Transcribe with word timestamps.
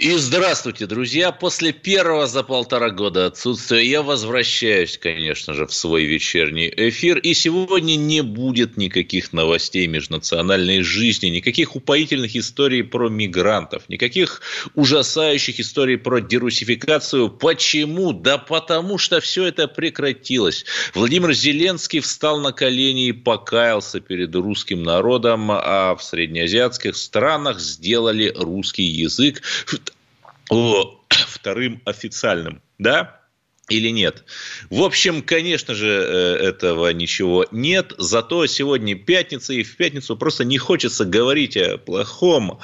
И 0.00 0.14
здравствуйте, 0.14 0.86
друзья. 0.86 1.32
После 1.32 1.72
первого 1.72 2.28
за 2.28 2.44
полтора 2.44 2.90
года 2.90 3.26
отсутствия 3.26 3.84
я 3.84 4.00
возвращаюсь, 4.00 4.96
конечно 4.96 5.54
же, 5.54 5.66
в 5.66 5.74
свой 5.74 6.04
вечерний 6.04 6.72
эфир. 6.76 7.18
И 7.18 7.34
сегодня 7.34 7.96
не 7.96 8.22
будет 8.22 8.76
никаких 8.76 9.32
новостей 9.32 9.88
межнациональной 9.88 10.82
жизни, 10.82 11.26
никаких 11.26 11.74
упоительных 11.74 12.36
историй 12.36 12.84
про 12.84 13.08
мигрантов, 13.08 13.88
никаких 13.88 14.40
ужасающих 14.76 15.58
историй 15.58 15.98
про 15.98 16.20
дерусификацию. 16.20 17.28
Почему? 17.28 18.12
Да 18.12 18.38
потому 18.38 18.98
что 18.98 19.20
все 19.20 19.46
это 19.46 19.66
прекратилось. 19.66 20.64
Владимир 20.94 21.32
Зеленский 21.32 21.98
встал 21.98 22.38
на 22.38 22.52
колени 22.52 23.08
и 23.08 23.12
покаялся 23.12 23.98
перед 23.98 24.32
русским 24.36 24.84
народом, 24.84 25.50
а 25.50 25.96
в 25.96 26.04
среднеазиатских 26.04 26.94
странах 26.94 27.58
сделали 27.58 28.32
русский 28.36 28.84
язык 28.84 29.42
вторым 31.08 31.82
официальным, 31.84 32.62
да? 32.78 33.18
или 33.68 33.90
нет. 33.90 34.24
В 34.70 34.82
общем, 34.82 35.22
конечно 35.22 35.74
же, 35.74 35.88
э, 35.88 36.48
этого 36.48 36.90
ничего 36.92 37.46
нет. 37.50 37.92
Зато 37.98 38.46
сегодня 38.46 38.94
пятница, 38.94 39.52
и 39.52 39.62
в 39.62 39.76
пятницу 39.76 40.16
просто 40.16 40.44
не 40.44 40.58
хочется 40.58 41.04
говорить 41.04 41.56
о 41.56 41.78
плохом, 41.78 42.60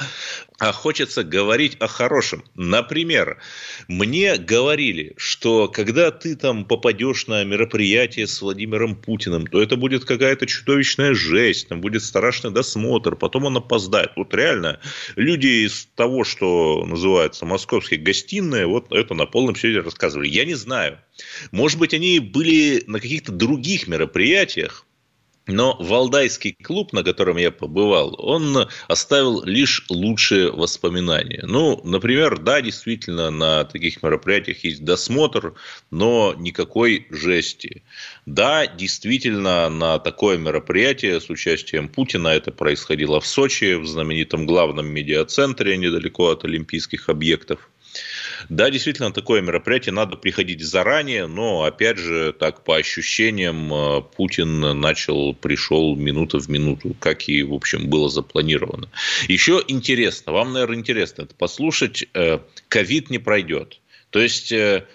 а 0.58 0.72
хочется 0.72 1.24
говорить 1.24 1.77
о 1.80 1.88
хорошем. 1.88 2.44
Например, 2.55 3.38
мне 3.88 4.36
говорили, 4.36 5.14
что 5.16 5.66
когда 5.69 6.10
ты 6.12 6.36
там 6.36 6.64
попадешь 6.64 7.27
на 7.27 7.42
мероприятие 7.44 8.27
с 8.27 8.41
Владимиром 8.41 8.94
Путиным, 8.94 9.47
то 9.47 9.60
это 9.60 9.77
будет 9.77 10.05
какая-то 10.05 10.47
чудовищная 10.47 11.14
жесть, 11.14 11.69
там 11.69 11.80
будет 11.80 12.02
страшный 12.02 12.52
досмотр, 12.52 13.16
потом 13.16 13.44
он 13.47 13.56
опоздает. 13.56 14.12
Вот 14.16 14.32
реально, 14.32 14.80
люди 15.16 15.66
из 15.66 15.88
того, 15.97 16.22
что 16.22 16.84
называется 16.86 17.47
московские 17.47 18.00
гостиные, 18.00 18.66
вот 18.66 18.92
это 18.92 19.14
на 19.14 19.27
полном 19.27 19.56
серьезе 19.56 19.80
рассказывали. 19.80 20.28
Я 20.28 20.44
не 20.44 20.55
знаю. 20.55 20.98
Может 21.50 21.78
быть, 21.78 21.94
они 21.94 22.20
были 22.20 22.84
на 22.86 23.00
каких-то 23.00 23.32
других 23.32 23.88
мероприятиях, 23.88 24.86
но 25.47 25.77
Валдайский 25.78 26.56
клуб, 26.62 26.92
на 26.92 27.03
котором 27.03 27.37
я 27.37 27.50
побывал, 27.50 28.14
он 28.19 28.69
оставил 28.89 29.45
лишь 29.45 29.84
лучшие 29.91 30.50
воспоминания. 30.50 31.45
Ну, 31.47 31.81
например, 31.84 32.39
да, 32.39 32.62
действительно, 32.62 33.31
на 33.31 33.65
таких 33.65 34.03
мероприятиях 34.03 34.65
есть 34.65 34.84
досмотр, 34.84 35.55
но 35.91 36.34
никакой 36.39 37.06
жести. 37.11 37.83
Да, 38.25 38.67
действительно, 38.67 39.69
на 39.69 39.98
такое 39.98 40.39
мероприятие 40.39 41.20
с 41.20 41.28
участием 41.28 41.89
Путина, 41.89 42.28
это 42.28 42.50
происходило 42.50 43.20
в 43.20 43.27
Сочи, 43.27 43.75
в 43.75 43.87
знаменитом 43.87 44.47
главном 44.47 44.87
медиацентре, 44.87 45.77
недалеко 45.77 46.31
от 46.31 46.45
Олимпийских 46.45 47.09
объектов. 47.09 47.69
Да, 48.48 48.70
действительно, 48.70 49.12
такое 49.12 49.40
мероприятие 49.40 49.92
надо 49.92 50.16
приходить 50.16 50.62
заранее, 50.62 51.27
но, 51.27 51.64
опять 51.64 51.98
же, 51.98 52.32
так 52.32 52.64
по 52.64 52.76
ощущениям, 52.76 53.72
э, 53.72 54.02
Путин 54.16 54.60
начал, 54.80 55.34
пришел 55.34 55.96
минута 55.96 56.38
в 56.38 56.48
минуту, 56.48 56.96
как 57.00 57.28
и, 57.28 57.42
в 57.42 57.54
общем, 57.54 57.88
было 57.88 58.08
запланировано. 58.08 58.88
Еще 59.28 59.62
интересно, 59.68 60.32
вам, 60.32 60.52
наверное, 60.52 60.78
интересно 60.78 61.22
это 61.22 61.34
послушать, 61.34 62.06
э, 62.14 62.38
ковид 62.68 63.10
не 63.10 63.18
пройдет. 63.18 63.80
То 64.10 64.20
есть, 64.20 64.52
э, 64.52 64.86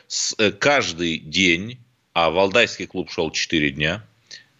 каждый 0.59 1.18
день, 1.18 1.80
а 2.14 2.30
Валдайский 2.30 2.88
клуб 2.88 3.12
шел 3.12 3.31
4 3.31 3.72
дня, 3.72 4.03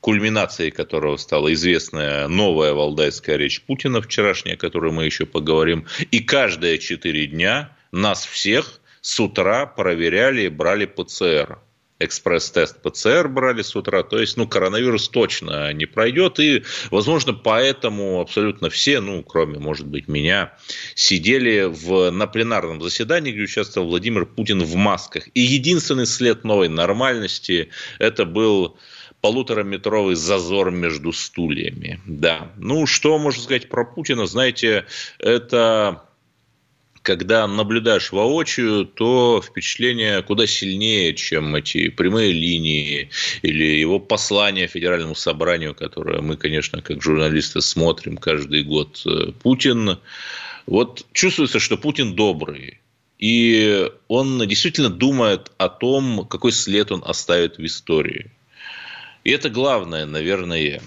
кульминацией 0.02 0.72
которого 0.72 1.18
стала 1.18 1.54
известная 1.54 2.28
новая 2.28 2.74
валдайская 2.74 3.38
речь 3.38 3.62
Путина 3.62 4.02
вчерашняя, 4.02 4.56
о 4.56 4.58
которой 4.58 4.92
мы 4.92 5.06
еще 5.06 5.25
поговорим. 5.25 5.86
И 6.12 6.20
каждые 6.20 6.80
четыре 6.80 7.28
дня 7.28 7.75
нас 7.92 8.26
всех 8.26 8.80
с 9.02 9.20
утра 9.20 9.66
проверяли 9.66 10.44
и 10.44 10.50
брали 10.50 10.86
ПЦР. 10.86 11.60
Экспресс-тест 12.02 12.82
ПЦР 12.82 13.28
брали 13.28 13.62
с 13.62 13.76
утра, 13.76 14.04
то 14.04 14.20
есть, 14.20 14.38
ну, 14.38 14.48
коронавирус 14.48 15.10
точно 15.10 15.74
не 15.74 15.86
пройдет, 15.86 16.40
и, 16.40 16.64
возможно, 16.92 17.34
поэтому 17.34 18.22
абсолютно 18.22 18.70
все, 18.70 19.02
ну, 19.02 19.22
кроме, 19.22 19.60
может 19.60 19.86
быть, 19.86 20.08
меня, 20.08 20.54
сидели 20.96 21.64
в, 21.64 22.10
на 22.12 22.26
пленарном 22.26 22.82
заседании, 22.82 23.34
где 23.34 23.42
участвовал 23.42 23.90
Владимир 23.90 24.26
Путин 24.26 24.64
в 24.64 24.76
масках. 24.76 25.28
И 25.34 25.42
единственный 25.42 26.06
след 26.06 26.46
новой 26.46 26.70
нормальности– 26.70 27.70
это 28.00 28.24
был 28.24 28.78
полутораметровый 29.20 30.16
зазор 30.16 30.72
между 30.72 31.12
стульями. 31.12 32.00
Да. 32.06 32.52
Ну, 32.56 32.86
что 32.86 33.18
можно 33.20 33.42
сказать 33.42 33.68
про 33.68 33.84
Путина? 33.84 34.26
Знаете, 34.26 34.86
это 35.18 36.09
когда 37.09 37.47
наблюдаешь 37.47 38.12
воочию, 38.12 38.86
то 38.86 39.42
впечатление 39.44 40.22
куда 40.22 40.46
сильнее, 40.46 41.16
чем 41.16 41.56
эти 41.56 41.90
прямые 41.90 42.31
линии 42.31 43.09
или 43.42 43.64
его 43.64 44.00
послание 44.00 44.68
Федеральному 44.68 45.16
собранию, 45.16 45.74
которое 45.74 46.22
мы, 46.22 46.38
конечно, 46.38 46.84
как 46.84 47.02
журналисты 47.02 47.62
смотрим 47.62 48.16
каждый 48.18 48.62
год. 48.62 49.03
Путин, 49.42 49.98
вот 50.68 51.03
чувствуется, 51.12 51.58
что 51.58 51.78
Путин 51.78 52.14
добрый. 52.14 52.80
И 53.18 53.90
он 54.08 54.48
действительно 54.48 54.92
думает 54.92 55.52
о 55.58 55.68
том, 55.68 56.28
какой 56.30 56.52
след 56.52 56.92
он 56.92 57.02
оставит 57.03 57.58
в 57.58 57.66
истории. 57.66 58.30
И 59.24 59.31
это 59.31 59.50
главное, 59.50 60.06
наверное, 60.06 60.80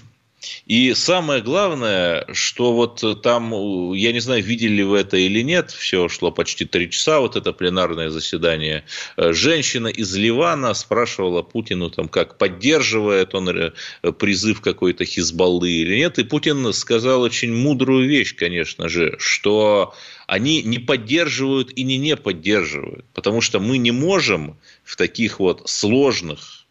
и 0.65 0.93
самое 0.93 1.41
главное, 1.41 2.25
что 2.33 2.73
вот 2.73 3.03
там, 3.21 3.93
я 3.93 4.11
не 4.11 4.19
знаю, 4.19 4.43
видели 4.43 4.81
вы 4.81 4.99
это 4.99 5.17
или 5.17 5.41
нет, 5.41 5.71
все 5.71 6.07
шло 6.09 6.31
почти 6.31 6.65
три 6.65 6.89
часа, 6.89 7.19
вот 7.19 7.35
это 7.35 7.53
пленарное 7.53 8.09
заседание. 8.09 8.83
Э, 9.17 9.33
женщина 9.33 9.87
из 9.87 10.15
Ливана 10.15 10.73
спрашивала 10.73 11.41
Путину, 11.41 11.89
там, 11.89 12.07
как 12.07 12.37
поддерживает 12.37 13.35
он 13.35 13.49
э, 13.49 13.71
призыв 14.17 14.61
какой-то 14.61 15.05
Хизбаллы 15.05 15.69
или 15.69 15.97
нет. 15.97 16.19
И 16.19 16.23
Путин 16.23 16.71
сказал 16.73 17.21
очень 17.21 17.53
мудрую 17.53 18.07
вещь, 18.07 18.35
конечно 18.35 18.89
же, 18.89 19.15
что 19.19 19.93
они 20.27 20.63
не 20.63 20.79
поддерживают 20.79 21.71
и 21.75 21.83
не 21.83 21.97
не 21.97 22.15
поддерживают. 22.15 23.05
Потому 23.13 23.41
что 23.41 23.59
мы 23.59 23.77
не 23.77 23.91
можем 23.91 24.57
в 24.83 24.95
таких 24.95 25.39
вот 25.39 25.69
сложных 25.69 26.62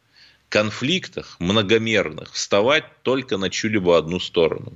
конфликтах 0.53 1.37
многомерных 1.39 2.31
вставать 2.35 2.85
только 3.03 3.39
на 3.39 3.49
чью-либо 3.49 3.97
одну 3.97 4.21
сторону. 4.21 4.75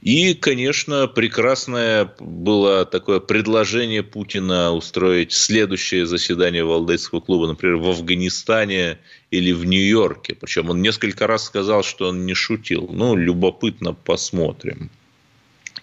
И, 0.00 0.34
конечно, 0.34 1.06
прекрасное 1.06 2.12
было 2.18 2.84
такое 2.84 3.20
предложение 3.20 4.02
Путина 4.02 4.72
устроить 4.72 5.32
следующее 5.32 6.06
заседание 6.06 6.64
Валдайского 6.64 7.20
клуба, 7.20 7.46
например, 7.46 7.76
в 7.76 7.88
Афганистане 7.88 8.98
или 9.30 9.52
в 9.52 9.64
Нью-Йорке. 9.64 10.34
Причем 10.34 10.70
он 10.70 10.82
несколько 10.82 11.28
раз 11.28 11.44
сказал, 11.44 11.84
что 11.84 12.08
он 12.08 12.26
не 12.26 12.34
шутил. 12.34 12.88
Ну, 12.92 13.14
любопытно 13.16 13.92
посмотрим. 13.92 14.90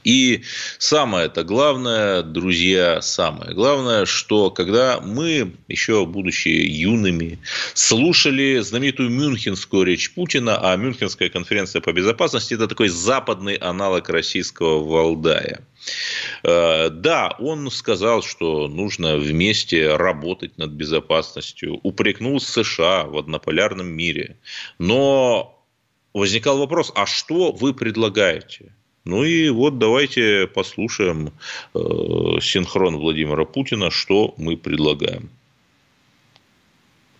И 0.06 0.44
самое 0.78 1.26
это 1.26 1.44
главное, 1.44 2.22
друзья, 2.22 3.02
самое 3.02 3.56
главное, 3.56 4.06
что 4.06 4.52
когда 4.52 5.02
мы, 5.02 5.52
еще 5.68 6.06
будучи 6.06 6.50
юными, 6.50 7.40
слушали 7.74 8.60
знаменитую 8.60 9.10
Мюнхенскую 9.10 9.84
речь 9.84 10.14
Путина, 10.14 10.60
а 10.62 10.76
Мюнхенская 10.78 11.30
конференция 11.30 11.82
по 11.82 11.92
безопасности– 11.92 12.54
это 12.56 12.68
такой 12.68 12.90
западный 12.90 13.56
аналог 13.56 14.08
российского 14.09 14.84
Валдая. 14.84 15.62
Э, 16.44 16.90
да, 16.91 17.35
он 17.40 17.72
сказал, 17.72 18.22
что 18.22 18.68
нужно 18.68 19.18
вместе 19.18 19.96
работать 19.96 20.56
над 20.59 20.70
безопасностью, 20.72 21.79
упрекнул 21.82 22.40
США 22.40 23.06
в 23.06 23.18
однополярном 23.18 23.88
мире. 23.88 24.38
Но 24.78 25.66
возникал 26.14 26.59
вопрос, 26.59 26.91
а 26.94 27.08
что 27.08 27.52
вы 27.52 27.74
предлагаете? 27.74 28.72
Ну 29.05 29.23
и 29.23 29.49
вот 29.49 29.78
давайте 29.78 30.47
послушаем 30.47 31.31
э, 31.75 31.79
синхрон 32.41 32.97
Владимира 32.97 33.46
Путина, 33.46 33.91
что 33.91 34.34
мы 34.37 34.57
предлагаем. 34.57 35.29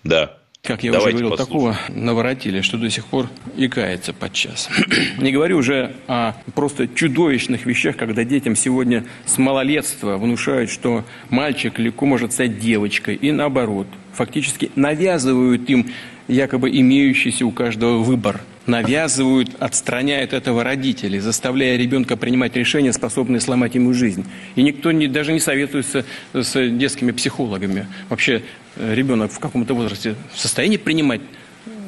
Да. 0.04 0.38
Как 0.64 0.84
я 0.84 0.92
Давайте 0.92 1.18
уже 1.18 1.26
говорил, 1.26 1.38
послушаем. 1.38 1.76
такого 1.76 2.00
наворотили, 2.00 2.62
что 2.62 2.78
до 2.80 2.90
сих 2.90 3.06
пор 3.06 3.30
икается 3.56 4.14
подчас. 4.14 4.68
Не 5.20 5.32
говорю 5.32 5.58
уже 5.60 5.96
о 6.08 6.34
просто 6.56 6.88
чудовищных 6.88 7.68
вещах, 7.68 7.98
когда 7.98 8.24
детям 8.24 8.56
сегодня 8.56 9.06
с 9.28 9.38
малолетства 9.38 10.18
внушают, 10.18 10.72
что 10.72 11.06
мальчик 11.30 11.78
легко 11.78 12.08
может 12.08 12.34
стать 12.34 12.60
девочкой, 12.60 13.14
и 13.16 13.32
наоборот. 13.32 13.86
Фактически 14.14 14.72
навязывают 14.76 15.70
им 15.70 15.92
якобы 16.28 16.72
имеющийся 16.72 17.46
у 17.46 17.52
каждого 17.52 18.00
выбор– 18.00 18.42
навязывают, 18.68 19.52
отстраняют 19.60 20.34
этого 20.34 20.64
родителей, 20.64 21.20
заставляя 21.20 21.78
ребенка 21.78 22.18
принимать 22.18 22.56
решения, 22.56 22.94
способные 22.94 23.40
сломать 23.40 23.76
ему 23.76 23.94
жизнь. 23.94 24.26
И 24.56 24.64
никто 24.64 24.92
не, 24.92 25.08
даже 25.08 25.34
не 25.34 25.40
советуется 25.40 26.06
с 26.34 26.70
детскими 26.70 27.12
психологами. 27.12 27.88
Вообще 28.10 28.44
э, 28.76 28.94
ребенок 28.96 29.32
в 29.32 29.40
каком-то 29.40 29.74
возрасте 29.74 30.16
в 30.34 30.40
состоянии 30.40 30.78
принимать 30.78 31.22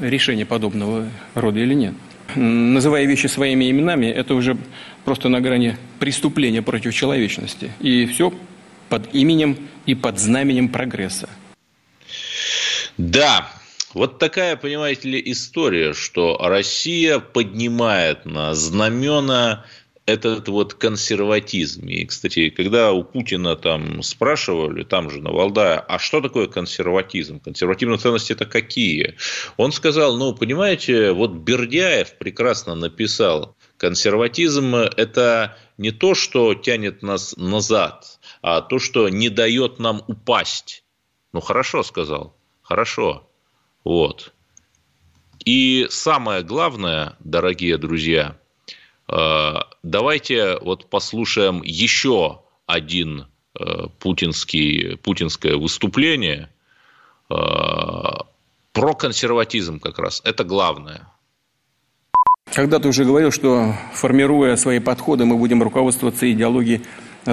решения 0.01 0.45
подобного 0.45 1.07
рода 1.33 1.59
или 1.59 1.73
нет? 1.73 1.93
Называя 2.35 3.05
вещи 3.05 3.27
своими 3.27 3.71
именами, 3.71 4.07
это 4.07 4.35
уже 4.35 4.57
просто 5.05 5.29
на 5.29 5.39
грани 5.39 5.77
преступления 5.99 6.61
против 6.61 6.93
человечности. 6.93 7.71
И 7.79 8.05
все 8.05 8.33
под 8.89 9.13
именем 9.15 9.57
и 9.85 9.95
под 9.95 10.19
знаменем 10.19 10.69
прогресса. 10.69 11.29
Да, 12.97 13.49
вот 13.93 14.19
такая, 14.19 14.55
понимаете 14.55 15.09
ли, 15.09 15.21
история, 15.31 15.93
что 15.93 16.37
Россия 16.39 17.19
поднимает 17.19 18.25
на 18.25 18.53
знамена 18.53 19.65
этот 20.07 20.47
вот 20.47 20.73
консерватизм. 20.73 21.85
И, 21.87 22.05
кстати, 22.05 22.49
когда 22.49 22.93
у 22.93 23.03
Путина 23.03 23.57
там 23.57 24.01
спрашивали, 24.01 24.83
там 24.83 25.09
же 25.09 25.21
на 25.21 25.31
Валдае, 25.31 25.79
а 25.79 25.99
что 25.99 26.21
такое 26.21 26.47
консерватизм? 26.47 27.41
Консервативные 27.41 27.97
ценности 27.97 28.31
это 28.31 28.45
какие? 28.45 29.15
Он 29.57 29.73
сказал, 29.73 30.17
ну, 30.17 30.33
понимаете, 30.33 31.11
вот 31.11 31.31
Бердяев 31.31 32.17
прекрасно 32.17 32.73
написал, 32.73 33.57
консерватизм– 33.77 34.75
это 34.97 35.57
не 35.77 35.91
то, 35.91 36.15
что 36.15 36.53
тянет 36.55 37.03
нас 37.03 37.35
назад, 37.35 38.19
а 38.41 38.61
то, 38.61 38.79
что 38.79 39.09
не 39.09 39.27
дает 39.27 39.77
нам 39.77 40.01
упасть. 40.07 40.85
Ну, 41.33 41.41
хорошо 41.41 41.83
сказал, 41.83 42.33
хорошо. 42.61 43.27
Вот. 43.87 44.33
И 45.45 45.87
самое 45.89 46.43
главное, 46.43 47.15
дорогие 47.21 47.77
друзья, 47.77 48.35
э, 49.07 49.53
давайте 49.81 50.57
вот 50.59 50.89
послушаем 50.89 51.61
еще 51.63 52.41
один 52.65 53.27
э, 53.57 53.87
путинский, 53.99 54.97
путинское 54.97 55.55
выступление 55.55 56.49
э, 57.29 57.33
про 58.73 58.93
консерватизм 58.93 59.79
как 59.79 59.99
раз. 59.99 60.21
Это 60.25 60.43
главное. 60.43 61.07
Когда 62.53 62.79
ты 62.79 62.89
уже 62.89 63.05
говорил, 63.05 63.31
что 63.31 63.73
формируя 63.93 64.57
свои 64.57 64.79
подходы, 64.79 65.23
мы 65.23 65.37
будем 65.37 65.63
руководствоваться 65.63 66.29
идеологией 66.29 66.81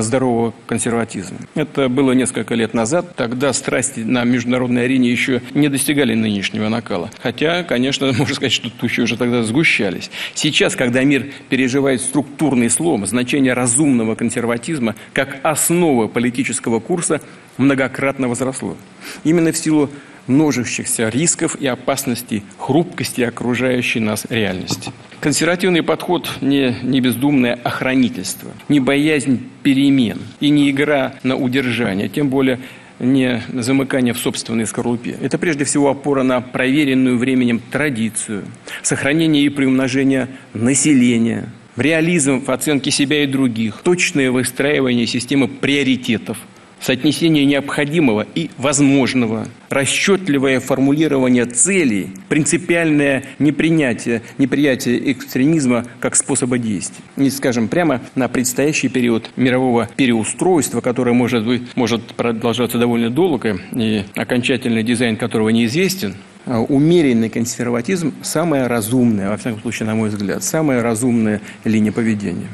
здорового 0.02 0.55
консерватизма. 0.67 1.38
Это 1.55 1.88
было 1.88 2.12
несколько 2.12 2.55
лет 2.55 2.75
назад. 2.75 3.14
Тогда 3.17 3.52
страсти 3.52 4.00
на 4.00 4.25
международной 4.25 4.85
арене 4.85 5.11
еще 5.11 5.43
не 5.55 5.69
достигали 5.69 6.14
нынешнего 6.14 6.69
накала. 6.69 7.11
Хотя, 7.23 7.62
конечно, 7.62 8.06
можно 8.19 8.35
сказать, 8.35 8.52
что 8.52 8.70
тучи 8.70 9.00
уже 9.00 9.17
тогда 9.17 9.43
сгущались. 9.43 10.11
Сейчас, 10.35 10.76
когда 10.76 11.02
мир 11.05 11.26
переживает 11.49 12.00
структурный 12.00 12.70
слом, 12.70 13.06
значение 13.06 13.52
разумного 13.52 14.14
консерватизма 14.14 14.94
как 15.12 15.38
основа 15.43 16.08
политического 16.08 16.81
курса 16.81 17.20
многократно 17.56 18.29
возросло. 18.29 18.76
Именно 19.23 19.52
в 19.52 19.56
силу 19.56 19.90
множащихся 20.26 21.09
рисков 21.09 21.56
и 21.61 21.67
опасностей, 21.67 22.43
хрупкости 22.59 23.23
окружающей 23.23 24.00
нас 24.00 24.26
реальности. 24.29 24.93
Консервативный 25.21 25.82
подход 25.82 26.31
не, 26.41 26.76
не 26.82 27.00
бездумное 27.00 27.59
охранительство, 27.62 28.50
не 28.69 28.81
боязнь 28.81 29.41
перемен 29.62 30.19
и 30.41 30.50
не 30.50 30.71
игра 30.71 31.15
на 31.23 31.37
удержание, 31.37 32.09
тем 32.09 32.29
более 32.29 32.61
не 32.99 33.43
замыкание 33.53 34.15
в 34.15 34.19
собственной 34.19 34.67
скорлупе. 34.67 35.17
Это 35.21 35.38
прежде 35.38 35.65
всего 35.65 35.91
опора 35.91 36.23
на 36.23 36.41
проверенную 36.41 37.19
временем 37.19 37.61
традицию, 37.71 38.44
сохранение 38.82 39.43
и 39.44 39.49
приумножение 39.49 40.29
населения, 40.53 41.49
реализм 41.76 42.41
в 42.44 42.50
оценке 42.50 42.91
себя 42.91 43.25
и 43.25 43.26
других, 43.26 43.81
точное 43.82 44.31
выстраивание 44.31 45.06
системы 45.06 45.49
приоритетов– 45.49 46.38
соотнесение 46.85 47.47
необходимого 47.47 48.27
и 48.35 48.51
возможного, 48.59 49.49
расчетливое 49.71 50.61
формулирование 50.61 51.47
целей, 51.47 52.11
принципиальное 52.29 53.25
непринятие, 53.39 54.23
неприятие 54.37 55.13
экстремизма 55.13 55.87
как 56.01 56.15
способа 56.15 56.59
действия. 56.59 57.03
И, 57.17 57.31
скажем, 57.31 57.69
прямо 57.69 58.03
на 58.15 58.29
предстоящий 58.29 58.89
период 58.89 59.31
мирового 59.37 59.89
переустройства, 59.97 60.83
которое 60.83 61.13
может, 61.13 61.47
быть, 61.47 61.75
может 61.75 62.03
продолжаться 62.15 62.79
довольно 62.79 63.09
долго, 63.09 63.59
и 63.73 64.05
окончательный 64.15 64.83
дизайн 64.83 65.17
которого 65.17 65.49
неизвестен, 65.49 66.17
умеренный 66.47 67.31
консерватизм– 67.31 68.13
самая 68.23 68.69
разумная, 68.69 69.31
во 69.31 69.39
всяком 69.39 69.63
случае, 69.63 69.87
на 69.87 69.95
мой 69.95 70.11
взгляд, 70.11 70.45
самая 70.45 70.83
разумная 70.83 71.41
линия 71.65 71.93
поведения. 71.93 72.49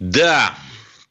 Да, 0.00 0.52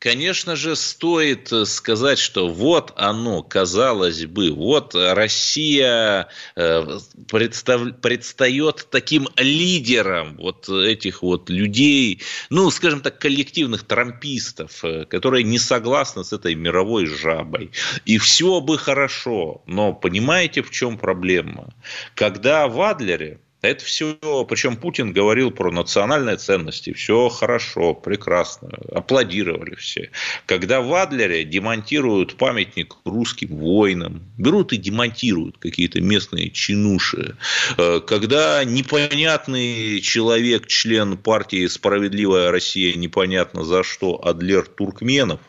конечно 0.06 0.56
же, 0.56 0.76
стоит 0.76 1.52
э, 1.52 1.66
сказать, 1.66 2.20
что 2.20 2.48
вот 2.48 2.94
оно, 2.96 3.42
казалось 3.42 4.28
бы, 4.28 4.52
вот 4.52 4.94
Россия 4.94 6.28
э, 6.56 7.00
представ, 7.28 8.00
предстает 8.02 8.88
таким 8.92 9.28
лидером 9.36 10.38
вот 10.38 10.70
этих 10.70 11.24
вот 11.24 11.50
людей, 11.50 12.22
ну, 12.52 12.70
скажем 12.70 13.02
так, 13.02 13.18
коллективных 13.18 13.84
трампистов, 13.84 14.86
э, 14.86 15.06
которые 15.06 15.44
не 15.44 15.58
согласны 15.58 16.24
с 16.24 16.32
этой 16.32 16.54
мировой 16.54 17.08
жабой. 17.08 17.72
И 18.06 18.20
все 18.20 18.62
бы 18.62 18.78
хорошо, 18.78 19.64
но 19.66 19.92
понимаете, 19.92 20.62
в 20.62 20.70
чем 20.70 21.00
проблема? 21.00 21.74
Когда 22.14 22.68
в 22.68 22.80
Адлере 22.80 23.40
это 23.68 23.86
все, 23.86 24.18
причем 24.48 24.76
Путин 24.76 25.14
говорил 25.14 25.52
про 25.52 25.72
национальные 25.72 26.38
ценности, 26.38 26.94
все 26.94 27.30
хорошо, 27.30 27.94
прекрасно, 27.94 28.70
аплодировали 28.92 29.76
все. 29.76 30.10
Когда 30.46 30.82
в 30.82 30.94
Адлере 30.94 31.44
демонтируют 31.44 32.36
памятник 32.38 32.96
русским 33.06 33.56
воинам, 33.58 34.24
берут 34.38 34.74
и 34.74 34.78
демонтируют 34.78 35.58
какие-то 35.58 36.02
местные 36.02 36.50
чинуши, 36.50 37.36
э, 37.78 38.02
когда 38.06 38.64
непонятный 38.64 40.02
человек, 40.02 40.68
член 40.68 41.18
партии 41.18 41.68
«Справедливая 41.68 42.52
Россия», 42.52 42.96
непонятно 42.96 43.64
за 43.64 43.84
что, 43.84 44.26
Адлер 44.26 44.68
Туркменов, 44.68 45.40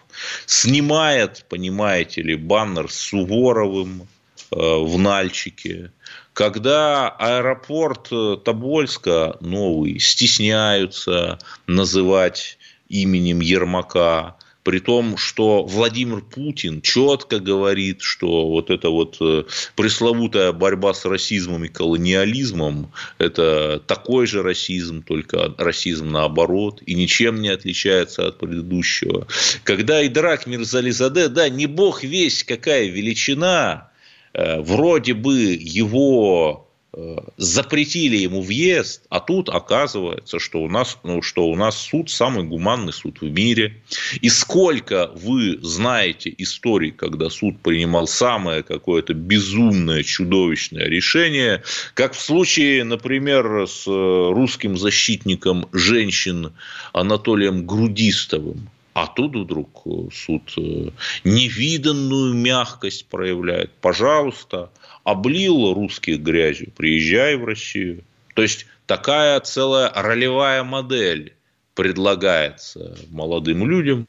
снимает, 0.46 1.44
понимаете 1.48 2.22
ли, 2.22 2.34
баннер 2.36 2.90
с 2.90 2.96
Суворовым, 2.96 4.08
э, 4.50 4.56
в 4.56 4.98
Нальчике, 4.98 5.92
когда 6.36 7.08
аэропорт 7.08 8.08
э, 8.12 8.36
Тобольска 8.44 9.38
новый 9.40 9.98
стесняются 9.98 11.38
называть 11.66 12.58
именем 12.90 13.40
Ермака, 13.40 14.36
при 14.62 14.80
том, 14.80 15.16
что 15.16 15.64
Владимир 15.64 16.20
Путин 16.20 16.82
четко 16.82 17.40
говорит, 17.40 18.02
что 18.02 18.48
вот 18.48 18.68
эта 18.68 18.90
вот 18.90 19.16
э, 19.18 19.44
пресловутая 19.76 20.52
борьба 20.52 20.92
с 20.92 21.06
расизмом 21.06 21.64
и 21.64 21.68
колониализмом– 21.68 22.92
это 23.18 23.82
такой 23.86 24.26
же 24.26 24.42
расизм, 24.42 25.02
только 25.02 25.54
расизм 25.56 26.10
наоборот, 26.10 26.82
и 26.84 26.92
ничем 26.92 27.40
не 27.40 27.48
отличается 27.48 28.26
от 28.26 28.38
предыдущего. 28.38 29.26
Когда 29.64 30.06
Идрак 30.06 30.46
Мирзализаде, 30.46 31.28
да, 31.28 31.48
не 31.48 31.64
бог 31.64 32.04
весь 32.04 32.44
какая 32.44 32.88
величина, 32.88 33.88
вроде 34.36 35.14
бы 35.14 35.56
его 35.58 36.68
э, 36.92 37.16
запретили 37.38 38.16
ему 38.18 38.42
въезд, 38.42 39.02
а 39.08 39.20
тут 39.20 39.48
оказывается, 39.48 40.38
что 40.38 40.62
у 40.62 40.68
нас, 40.68 40.98
ну, 41.04 41.22
что 41.22 41.46
у 41.48 41.56
нас 41.56 41.78
суд 41.78 42.10
самый 42.10 42.44
гуманный 42.44 42.92
суд 42.92 43.22
в 43.22 43.30
мире. 43.30 43.80
И 44.20 44.28
сколько 44.28 45.10
вы 45.14 45.58
знаете 45.62 46.34
историй, 46.36 46.90
когда 46.90 47.30
суд 47.30 47.58
принимал 47.62 48.06
самое 48.06 48.62
какое-то 48.62 49.14
безумное, 49.14 50.02
чудовищное 50.02 50.84
решение, 50.84 51.62
как 51.94 52.12
в 52.12 52.20
случае, 52.20 52.84
например, 52.84 53.66
с 53.66 53.86
э, 53.86 53.90
русским 53.90 54.76
защитником 54.76 55.66
женщин 55.72 56.52
Анатолием 56.92 57.66
Грудистовым, 57.66 58.68
а 58.96 59.08
тут 59.08 59.36
вдруг 59.36 59.82
э, 59.84 60.08
суд 60.10 60.54
э, 60.56 60.88
невиданную 61.22 62.32
мягкость 62.32 63.04
проявляет. 63.08 63.70
Пожалуйста, 63.82 64.70
облил 65.04 65.74
русских 65.74 66.20
грязью, 66.20 66.72
приезжай 66.74 67.36
в 67.36 67.44
Россию. 67.44 68.04
То 68.32 68.40
есть 68.40 68.64
такая 68.86 69.38
целая 69.40 69.92
ролевая 69.94 70.64
модель 70.64 71.34
предлагается 71.74 72.96
молодым 73.10 73.68
людям. 73.68 74.06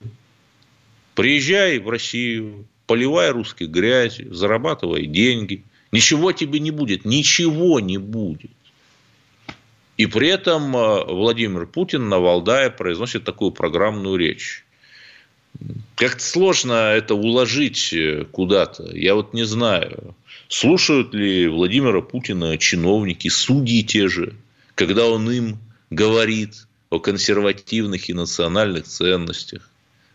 Приезжай 1.15 1.79
в 1.79 1.89
Россию, 1.89 2.65
поливай 2.85 3.31
русских 3.31 3.67
грязью, 3.67 4.33
зарабатывай 4.33 5.05
деньги. 5.05 5.65
Ничего 5.91 6.31
тебе 6.31 6.61
не 6.61 6.71
будет, 6.71 7.03
ничего 7.03 7.81
не 7.81 7.97
будет. 7.97 8.51
И 9.97 10.05
при 10.05 10.29
этом 10.29 10.77
э, 10.77 11.03
Владимир 11.03 11.67
Путин 11.67 12.07
на 12.07 12.19
Валдае 12.19 12.69
произносит 12.69 13.25
такую 13.25 13.51
программную 13.51 14.15
речь. 14.15 14.63
Как-то 15.95 16.23
сложно 16.23 16.73
это 16.93 17.15
уложить 17.15 17.91
э, 17.91 18.25
куда-то. 18.31 18.95
Я 18.95 19.15
вот 19.15 19.33
не 19.33 19.45
знаю, 19.45 20.15
слушают 20.47 21.13
ли 21.13 21.47
Владимира 21.47 22.01
Путина 22.01 22.57
чиновники, 22.57 23.27
судьи 23.29 23.83
те 23.83 24.07
же, 24.07 24.35
когда 24.75 25.07
он 25.07 25.29
им 25.31 25.57
говорит 25.89 26.67
о 26.89 26.99
консервативных 26.99 28.09
и 28.09 28.13
национальных 28.13 28.85
ценностях. 28.85 29.69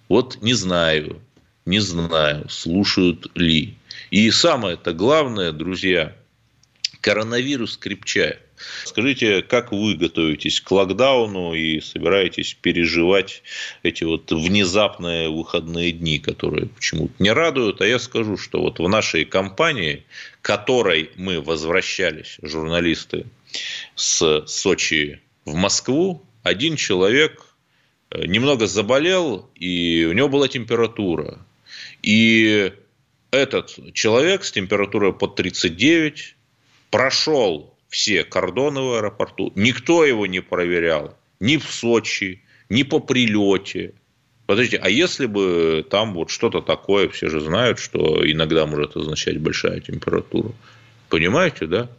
Вот 0.08 0.40
не 0.42 0.54
знаю, 0.54 1.20
не 1.66 1.80
знаю, 1.80 2.48
слушают 2.48 3.26
ли. 3.34 3.74
И 4.10 4.30
самое-то 4.30 4.92
главное, 4.92 5.52
друзья, 5.52 6.14
коронавирус 7.00 7.76
крепчает. 7.76 8.40
Скажите, 8.84 9.42
как 9.42 9.72
вы 9.72 9.94
готовитесь 9.94 10.60
к 10.60 10.70
локдауну 10.70 11.54
и 11.54 11.80
собираетесь 11.80 12.54
переживать 12.54 13.42
эти 13.82 14.04
вот 14.04 14.30
внезапные 14.30 15.28
выходные 15.28 15.92
дни, 15.92 16.18
которые 16.18 16.66
почему-то 16.66 17.14
не 17.18 17.30
радуют? 17.30 17.80
А 17.80 17.86
я 17.86 17.98
скажу, 17.98 18.36
что 18.36 18.60
вот 18.60 18.78
в 18.78 18.88
нашей 18.88 19.24
компании, 19.24 20.04
которой 20.40 21.10
мы 21.16 21.40
возвращались, 21.40 22.38
журналисты, 22.42 23.26
с 23.94 24.44
Сочи 24.46 25.20
в 25.44 25.54
Москву, 25.54 26.24
один 26.42 26.76
человек 26.76 27.54
э, 28.10 28.26
немного 28.26 28.66
заболел, 28.66 29.50
и 29.54 30.06
у 30.08 30.12
него 30.12 30.28
была 30.28 30.48
температура. 30.48 31.38
И 32.02 32.72
этот 33.30 33.94
человек 33.94 34.44
с 34.44 34.52
температурой 34.52 35.12
под 35.12 35.36
39 35.36 36.36
прошел 36.90 37.71
все 37.92 38.24
кордоны 38.24 38.80
в 38.80 38.94
аэропорту. 38.94 39.52
Никто 39.54 40.04
его 40.04 40.26
не 40.26 40.40
проверял. 40.40 41.14
Ни 41.40 41.58
в 41.58 41.64
Сочи, 41.64 42.42
ни 42.70 42.84
по 42.84 43.00
прилете. 43.00 43.92
Подождите, 44.46 44.78
а 44.82 44.88
если 44.88 45.26
бы 45.26 45.86
там 45.88 46.14
вот 46.14 46.30
что-то 46.30 46.62
такое, 46.62 47.10
все 47.10 47.28
же 47.28 47.40
знают, 47.40 47.78
что 47.78 48.28
иногда 48.28 48.64
может 48.66 48.96
означать 48.96 49.38
большая 49.38 49.80
температура. 49.80 50.52
Понимаете, 51.10 51.66
да? 51.66 51.90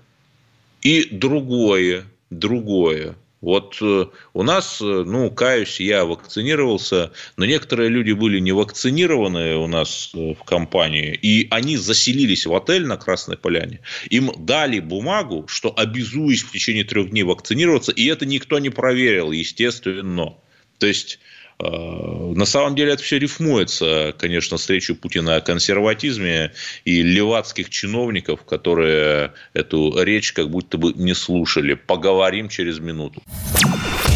И 0.81 1.07
другое, 1.11 2.05
другое. 2.31 3.15
Вот 3.43 3.77
э, 3.81 4.05
у 4.33 4.43
нас, 4.43 4.79
э, 4.81 4.85
ну, 4.85 5.29
каюсь, 5.29 5.81
я 5.81 6.05
вакцинировался, 6.05 7.11
но 7.35 7.43
некоторые 7.43 7.89
люди 7.89 8.13
были 8.13 8.39
не 8.39 8.53
вакцинированы 8.53 9.57
у 9.57 9.67
нас 9.67 10.11
э, 10.13 10.33
в 10.33 10.45
компании, 10.45 11.13
и 11.21 11.49
они 11.51 11.75
заселились 11.75 12.45
в 12.45 12.55
отель 12.55 12.85
на 12.85 12.95
Красной 12.95 13.35
Поляне. 13.35 13.81
Им 14.09 14.31
дали 14.37 14.79
бумагу, 14.79 15.45
что 15.49 15.73
обязуюсь 15.75 16.41
в 16.41 16.53
течение 16.53 16.85
трех 16.85 17.09
дней 17.09 17.23
вакцинироваться, 17.23 17.91
и 17.91 18.05
это 18.05 18.25
никто 18.25 18.59
не 18.59 18.69
проверил, 18.69 19.33
естественно. 19.33 20.35
То 20.77 20.87
есть 20.87 21.19
на 21.59 22.45
самом 22.45 22.75
деле 22.75 22.93
это 22.93 23.03
все 23.03 23.19
рифмуется, 23.19 24.13
конечно, 24.17 24.57
с 24.57 24.69
речью 24.69 24.95
Путина 24.95 25.35
о 25.35 25.41
консерватизме 25.41 26.51
и 26.85 27.01
левацких 27.01 27.69
чиновников, 27.69 28.43
которые 28.43 29.33
эту 29.53 30.01
речь 30.03 30.33
как 30.33 30.49
будто 30.49 30.77
бы 30.77 30.93
не 30.93 31.13
слушали. 31.13 31.73
Поговорим 31.73 32.49
через 32.49 32.79
минуту. 32.79 33.21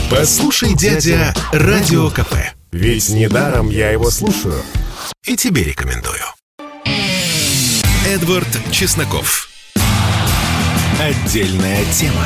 Послушай, 0.10 0.75
дядя, 0.75 1.34
Радио 1.51 2.10
КП. 2.10 2.34
Ведь 2.72 3.10
недаром 3.10 3.70
я 3.70 3.91
его 3.91 4.10
слушаю. 4.10 4.62
И 5.25 5.36
тебе 5.36 5.63
рекомендую. 5.63 6.22
Эдвард 8.08 8.48
Чесноков. 8.72 9.50
Отдельная 11.00 11.84
тема 11.94 12.25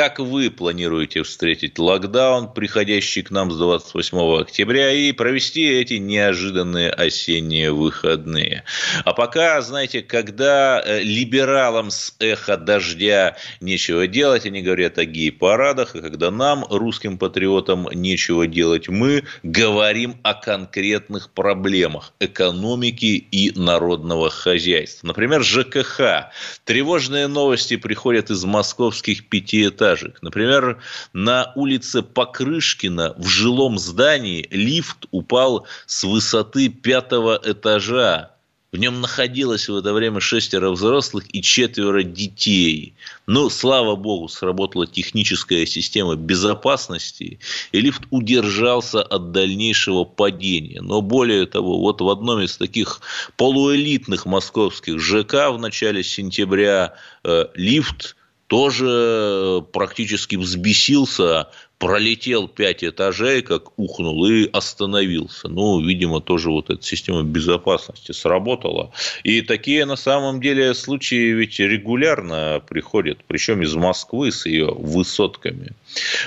как 0.00 0.18
вы 0.18 0.50
планируете 0.50 1.22
встретить 1.22 1.78
локдаун, 1.78 2.54
приходящий 2.54 3.22
к 3.22 3.30
нам 3.30 3.50
с 3.50 3.58
28 3.58 4.40
октября, 4.40 4.92
и 4.92 5.12
провести 5.12 5.62
эти 5.62 5.98
неожиданные 5.98 6.90
осенние 6.90 7.70
выходные. 7.70 8.64
А 9.04 9.12
пока, 9.12 9.60
знаете, 9.60 10.00
когда 10.00 10.82
э, 10.82 11.02
либералам 11.02 11.90
с 11.90 12.14
эхо 12.18 12.56
дождя 12.56 13.36
нечего 13.60 14.06
делать, 14.06 14.46
они 14.46 14.62
говорят 14.62 14.96
о 14.96 15.04
гей-парадах, 15.04 15.94
а 15.94 16.00
когда 16.00 16.30
нам, 16.30 16.64
русским 16.70 17.18
патриотам, 17.18 17.86
нечего 17.92 18.46
делать, 18.46 18.88
мы 18.88 19.24
говорим 19.42 20.16
о 20.22 20.32
конкретных 20.32 21.28
проблемах 21.28 22.14
экономики 22.20 23.22
и 23.30 23.52
народного 23.54 24.30
хозяйства. 24.30 25.08
Например, 25.08 25.42
ЖКХ. 25.42 26.30
Тревожные 26.64 27.26
новости 27.26 27.76
приходят 27.76 28.30
из 28.30 28.42
московских 28.46 29.28
пятиэтажек 29.28 29.89
этажек. 29.90 30.22
Например, 30.22 30.78
на 31.12 31.52
улице 31.54 32.02
Покрышкина 32.02 33.14
в 33.16 33.26
жилом 33.26 33.78
здании 33.78 34.46
лифт 34.50 35.06
упал 35.10 35.66
с 35.86 36.04
высоты 36.04 36.68
пятого 36.68 37.40
этажа. 37.42 38.32
В 38.72 38.76
нем 38.76 39.00
находилось 39.00 39.68
в 39.68 39.74
это 39.74 39.92
время 39.92 40.20
шестеро 40.20 40.70
взрослых 40.70 41.24
и 41.34 41.42
четверо 41.42 42.04
детей. 42.04 42.94
Но, 43.26 43.48
слава 43.48 43.96
богу, 43.96 44.28
сработала 44.28 44.86
техническая 44.86 45.66
система 45.66 46.14
безопасности, 46.14 47.40
и 47.72 47.80
лифт 47.80 48.02
удержался 48.10 49.02
от 49.02 49.32
дальнейшего 49.32 50.04
падения. 50.04 50.82
Но 50.82 51.02
более 51.02 51.46
того, 51.46 51.80
вот 51.80 52.00
в 52.00 52.08
одном 52.08 52.42
из 52.42 52.56
таких 52.58 53.00
полуэлитных 53.36 54.24
московских 54.24 55.00
ЖК 55.00 55.50
в 55.50 55.58
начале 55.58 56.04
сентября 56.04 56.94
э, 57.24 57.46
лифт 57.56 58.14
тоже 58.50 58.88
э, 58.88 59.60
практически 59.72 60.34
взбесился, 60.34 61.46
пролетел 61.78 62.48
пять 62.48 62.82
этажей, 62.82 63.42
как 63.42 63.78
ухнул, 63.78 64.26
и 64.26 64.50
остановился. 64.52 65.46
Ну, 65.46 65.80
видимо, 65.80 66.20
тоже 66.20 66.50
вот 66.50 66.68
эта 66.68 66.82
система 66.82 67.22
безопасности 67.22 68.10
сработала. 68.10 68.90
И 69.22 69.40
такие, 69.42 69.84
на 69.86 69.94
самом 69.94 70.40
деле, 70.40 70.74
случаи 70.74 71.30
ведь 71.32 71.60
регулярно 71.60 72.60
приходят, 72.68 73.20
причем 73.28 73.62
из 73.62 73.72
Москвы 73.76 74.32
с 74.32 74.46
ее 74.46 74.66
высотками. 74.66 75.70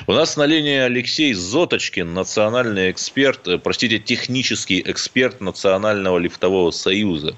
У 0.08 0.14
нас 0.14 0.38
на 0.38 0.46
линии 0.46 0.78
Алексей 0.78 1.34
Зоточкин, 1.34 2.14
национальный 2.14 2.90
эксперт, 2.90 3.46
э, 3.50 3.58
простите, 3.58 4.00
технический 4.00 4.82
эксперт 4.86 5.42
Национального 5.42 6.20
лифтового 6.20 6.72
союза. 6.72 7.36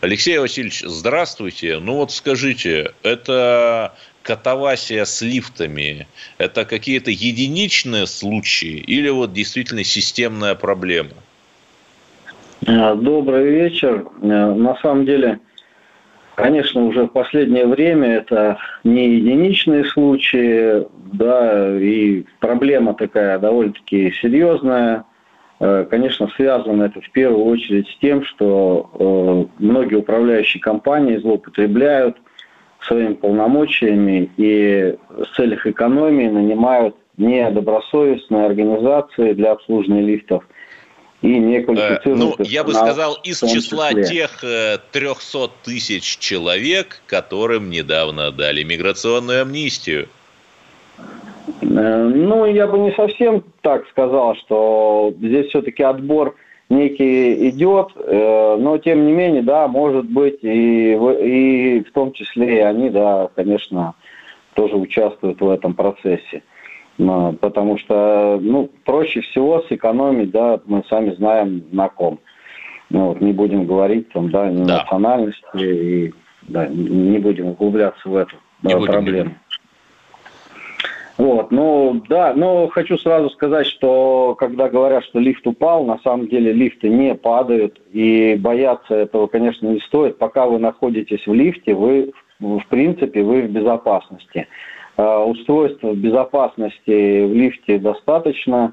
Алексей 0.00 0.38
Васильевич, 0.38 0.84
здравствуйте. 0.86 1.78
Ну 1.80 1.96
вот 1.96 2.12
скажите, 2.12 2.94
это 3.02 3.94
катавасия 4.22 5.04
с 5.04 5.20
лифтами– 5.22 6.06
это 6.38 6.64
какие-то 6.64 7.10
единичные 7.10 8.06
случаи 8.06 8.76
или 8.86 9.08
вот 9.08 9.32
действительно 9.32 9.84
системная 9.84 10.54
проблема? 10.54 11.10
А, 12.66 12.94
добрый 12.94 13.50
вечер. 13.50 14.06
А, 14.22 14.54
на 14.54 14.76
самом 14.76 15.04
деле, 15.04 15.40
конечно, 16.36 16.84
уже 16.84 17.04
в 17.04 17.08
последнее 17.08 17.66
время 17.66 18.16
это 18.16 18.58
не 18.84 19.16
единичные 19.16 19.84
случаи, 19.84 20.86
да, 21.12 21.78
и 21.78 22.24
проблема 22.40 22.94
такая 22.94 23.38
довольно-таки 23.38 24.12
серьезная. 24.22 25.04
А, 25.58 25.84
конечно, 25.84 26.28
связано 26.36 26.84
это 26.84 27.00
в 27.00 27.10
первую 27.10 27.44
очередь 27.44 27.88
с 27.88 27.98
тем, 27.98 28.24
что 28.24 29.48
многие 29.58 29.96
управляющие 29.96 30.60
компании 30.60 31.18
злоупотребляют– 31.18 32.16
своими 32.86 33.14
полномочиями 33.14 34.30
и 34.36 34.96
в 35.10 35.36
целях 35.36 35.66
экономии 35.66 36.28
нанимают 36.28 36.96
недобросовестные 37.16 38.46
организации 38.46 39.32
для 39.34 39.52
обслуживания 39.52 40.02
лифтов 40.02 40.44
и 41.22 41.38
неквалифицированных 41.38 42.40
э, 42.40 42.42
Ну, 42.42 42.44
я 42.44 42.64
бы 42.64 42.74
сказал, 42.74 43.18
из 43.22 43.40
числа 43.40 43.92
тех 43.92 44.40
300 44.40 45.38
э, 45.38 45.48
тысяч 45.62 46.18
человек, 46.18 47.00
которым 47.06 47.70
недавно 47.70 48.32
дали 48.32 48.64
миграционную 48.64 49.42
амнистию. 49.42 50.08
Э, 51.60 52.10
ну, 52.14 52.46
я 52.46 52.66
бы 52.66 52.78
не 52.78 52.92
совсем 52.92 53.44
так 53.60 53.86
сказал, 53.90 54.34
что 54.36 55.14
здесь 55.20 55.48
все-таки 55.48 55.82
отбор 55.82 56.34
некий 56.72 57.48
идет, 57.50 57.88
э, 57.96 58.56
но 58.58 58.78
тем 58.78 59.06
не 59.06 59.12
менее, 59.12 59.42
да, 59.42 59.68
может 59.68 60.06
быть, 60.06 60.38
и, 60.42 60.92
и 60.94 61.84
в 61.84 61.92
том 61.92 62.12
числе 62.12 62.56
и 62.56 62.60
они, 62.60 62.90
да, 62.90 63.28
конечно, 63.34 63.94
тоже 64.54 64.76
участвуют 64.76 65.40
в 65.40 65.48
этом 65.48 65.74
процессе. 65.74 66.42
Потому 66.98 67.78
что, 67.78 68.38
ну, 68.40 68.70
проще 68.84 69.22
всего 69.22 69.62
сэкономить, 69.62 70.30
да, 70.30 70.60
мы 70.66 70.84
сами 70.88 71.12
знаем 71.14 71.64
на 71.72 71.88
ком. 71.88 72.20
Ну, 72.90 73.08
вот, 73.08 73.20
не 73.22 73.32
будем 73.32 73.64
говорить 73.66 74.10
там, 74.10 74.30
да, 74.30 74.50
да. 74.50 74.78
национальности, 74.78 75.56
и 75.56 76.14
да, 76.42 76.66
не 76.66 77.18
будем 77.18 77.48
углубляться 77.48 78.08
в 78.08 78.14
эту 78.14 78.36
не 78.62 78.74
да, 78.74 78.80
проблему. 78.80 79.34
Вот, 81.22 81.52
ну 81.52 82.02
да, 82.08 82.34
но 82.34 82.66
хочу 82.66 82.98
сразу 82.98 83.30
сказать, 83.30 83.68
что 83.68 84.34
когда 84.36 84.68
говорят, 84.68 85.04
что 85.04 85.20
лифт 85.20 85.46
упал, 85.46 85.84
на 85.84 86.00
самом 86.00 86.26
деле 86.26 86.52
лифты 86.52 86.88
не 86.88 87.14
падают, 87.14 87.80
и 87.92 88.36
бояться 88.40 88.92
этого, 88.92 89.28
конечно, 89.28 89.68
не 89.68 89.78
стоит. 89.78 90.18
Пока 90.18 90.46
вы 90.46 90.58
находитесь 90.58 91.24
в 91.24 91.32
лифте, 91.32 91.74
вы, 91.74 92.12
в 92.40 92.66
принципе, 92.68 93.22
вы 93.22 93.42
в 93.42 93.50
безопасности. 93.52 94.48
Э, 94.96 95.18
устройств 95.18 95.84
безопасности 95.84 97.24
в 97.24 97.32
лифте 97.32 97.78
достаточно, 97.78 98.72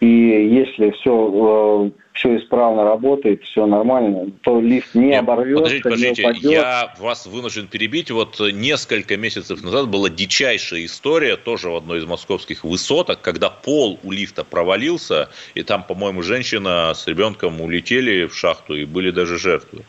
И 0.00 0.08
если 0.08 0.90
все, 0.90 1.90
э, 1.92 2.03
все 2.14 2.36
исправно 2.38 2.84
работает, 2.84 3.42
все 3.42 3.66
нормально, 3.66 4.30
то 4.42 4.60
лифт 4.60 4.94
не 4.94 5.14
оборвется, 5.14 5.80
подождите, 5.82 6.22
подождите, 6.22 6.54
я 6.54 6.94
вас 7.00 7.26
вынужден 7.26 7.66
перебить. 7.66 8.10
Вот 8.12 8.40
несколько 8.52 9.16
месяцев 9.16 9.62
назад 9.64 9.88
была 9.88 10.08
дичайшая 10.08 10.84
история, 10.84 11.36
тоже 11.36 11.70
в 11.70 11.74
одной 11.74 11.98
из 11.98 12.06
московских 12.06 12.62
высоток, 12.62 13.20
когда 13.20 13.50
пол 13.50 13.98
у 14.04 14.12
лифта 14.12 14.44
провалился, 14.44 15.28
и 15.54 15.62
там, 15.62 15.82
по-моему, 15.82 16.22
женщина 16.22 16.92
с 16.94 17.06
ребенком 17.08 17.60
улетели 17.60 18.26
в 18.26 18.34
шахту, 18.34 18.76
и 18.76 18.84
были 18.84 19.10
даже 19.10 19.36
жертвы. 19.36 19.82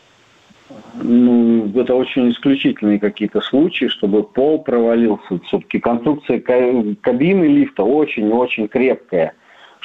Ну, 1.00 1.70
это 1.76 1.94
очень 1.94 2.32
исключительные 2.32 2.98
какие-то 2.98 3.40
случаи, 3.40 3.86
чтобы 3.86 4.24
пол 4.24 4.64
провалился. 4.64 5.38
Все-таки 5.46 5.78
конструкция 5.78 6.40
кабины 6.40 7.44
лифта 7.44 7.84
очень-очень 7.84 8.66
крепкая. 8.66 9.34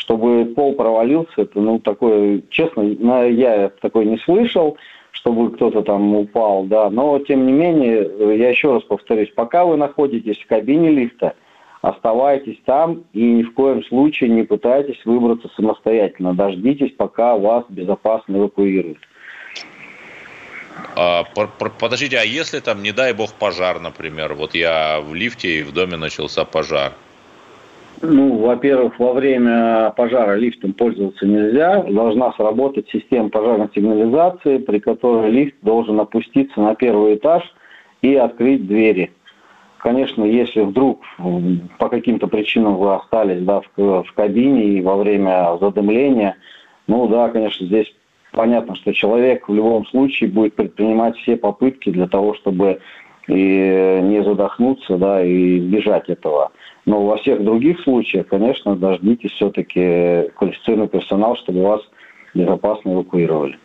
Чтобы 0.02 0.46
пол 0.56 0.74
провалился, 0.74 1.44
это, 1.44 1.62
ну, 1.62 1.78
такое, 1.78 2.42
честно, 2.50 2.82
я 2.82 3.70
такой 3.82 4.06
не 4.06 4.18
слышал, 4.18 4.76
чтобы 5.12 5.52
кто-то 5.52 5.84
там 5.84 6.16
упал, 6.16 6.64
да. 6.64 6.90
Но, 6.90 7.20
тем 7.20 7.46
не 7.46 7.52
менее, 7.52 8.10
я 8.36 8.50
еще 8.50 8.74
раз 8.74 8.84
повторюсь, 8.84 9.32
пока 9.36 9.64
вы 9.64 9.78
находитесь 9.78 10.40
в 10.40 10.48
кабине 10.48 10.90
лифта, 10.90 11.36
оставайтесь 11.84 12.58
там 12.66 13.04
и 13.14 13.22
ни 13.22 13.44
в 13.44 13.54
коем 13.54 13.84
случае 13.84 14.32
не 14.32 14.42
пытайтесь 14.42 15.06
выбраться 15.06 15.50
самостоятельно. 15.56 16.34
Дождитесь, 16.34 16.94
пока 16.98 17.38
вас 17.38 17.66
безопасно 17.70 18.38
эвакуируют. 18.38 18.98
А, 20.96 21.26
подождите, 21.80 22.18
а 22.18 22.24
если 22.24 22.60
там, 22.60 22.82
не 22.82 22.92
дай 22.92 23.14
бог, 23.14 23.34
пожар, 23.34 23.80
например, 23.80 24.34
вот 24.34 24.56
я 24.56 25.00
в 25.00 25.14
лифте 25.14 25.60
и 25.60 25.64
в 25.64 25.72
доме 25.74 25.96
начался 25.96 26.44
пожар? 26.44 26.94
Ну, 28.02 28.38
во-первых, 28.38 29.00
во 29.00 29.14
время 29.14 29.94
пожара 29.96 30.36
лифтом 30.36 30.74
пользоваться 30.74 31.26
нельзя. 31.26 31.84
Должна 31.84 32.32
сработать 32.34 32.90
система 32.90 33.30
пожарной 33.30 33.70
сигнализации, 33.74 34.58
при 34.58 34.80
которой 34.80 35.30
лифт 35.30 35.56
должен 35.62 36.00
опуститься 36.00 36.60
на 36.60 36.76
первый 36.76 37.16
этаж 37.16 37.44
и 38.02 38.16
открыть 38.16 38.68
двери. 38.68 39.12
Конечно, 39.78 40.24
если 40.24 40.62
вдруг 40.62 41.02
по 41.80 41.90
каким-то 41.90 42.28
причинам 42.28 42.76
вы 42.76 42.96
остались 42.96 43.42
да, 43.44 43.62
в, 43.76 44.04
в 44.04 44.14
кабине 44.14 44.64
и 44.66 44.82
во 44.82 44.96
время 44.98 45.58
задымления, 45.60 46.36
ну 46.88 47.08
да, 47.08 47.30
конечно, 47.30 47.66
здесь 47.66 47.92
понятно, 48.32 48.76
что 48.76 48.94
человек 48.94 49.48
в 49.48 49.54
любом 49.54 49.86
случае 49.88 50.30
будет 50.30 50.56
предпринимать 50.56 51.18
все 51.18 51.36
попытки 51.36 51.90
для 51.90 52.08
того, 52.08 52.36
чтобы 52.36 52.80
и 53.28 54.00
не 54.04 54.24
задохнуться, 54.24 54.98
да, 54.98 55.24
и 55.24 55.60
избежать 55.60 56.10
этого. 56.10 56.52
Но 56.86 57.06
во 57.06 57.18
всех 57.18 57.44
других 57.44 57.80
случаях, 57.82 58.28
конечно, 58.28 58.76
дождитесь 58.76 59.32
все-таки 59.32 60.30
квалифицированный 60.36 60.88
персонал, 60.88 61.38
чтобы 61.38 61.62
вас 61.62 61.82
безопасно 62.34 62.94
эвакуировали. 62.94 63.60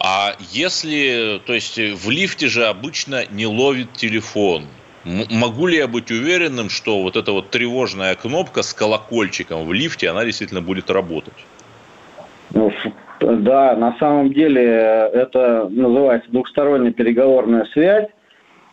А 0.00 0.32
если, 0.50 1.40
то 1.46 1.54
есть 1.54 1.78
в 1.78 2.10
лифте 2.10 2.48
же 2.48 2.66
обычно 2.66 3.24
не 3.30 3.46
ловит 3.46 3.92
телефон, 3.92 4.64
могу 5.04 5.66
ли 5.66 5.76
я 5.76 5.86
быть 5.86 6.10
уверенным, 6.10 6.68
что 6.68 7.02
вот 7.02 7.16
эта 7.16 7.32
вот 7.32 7.50
тревожная 7.50 8.14
кнопка 8.14 8.62
с 8.62 8.74
колокольчиком 8.74 9.64
в 9.66 9.72
лифте, 9.72 10.10
она 10.10 10.24
действительно 10.24 10.60
будет 10.60 10.90
работать? 10.90 11.46
Ну, 12.52 12.72
да, 13.20 13.76
на 13.76 13.96
самом 13.98 14.32
деле 14.32 14.62
это 14.62 15.68
называется 15.70 16.30
двухсторонняя 16.30 16.92
переговорная 16.92 17.64
связь. 17.72 18.08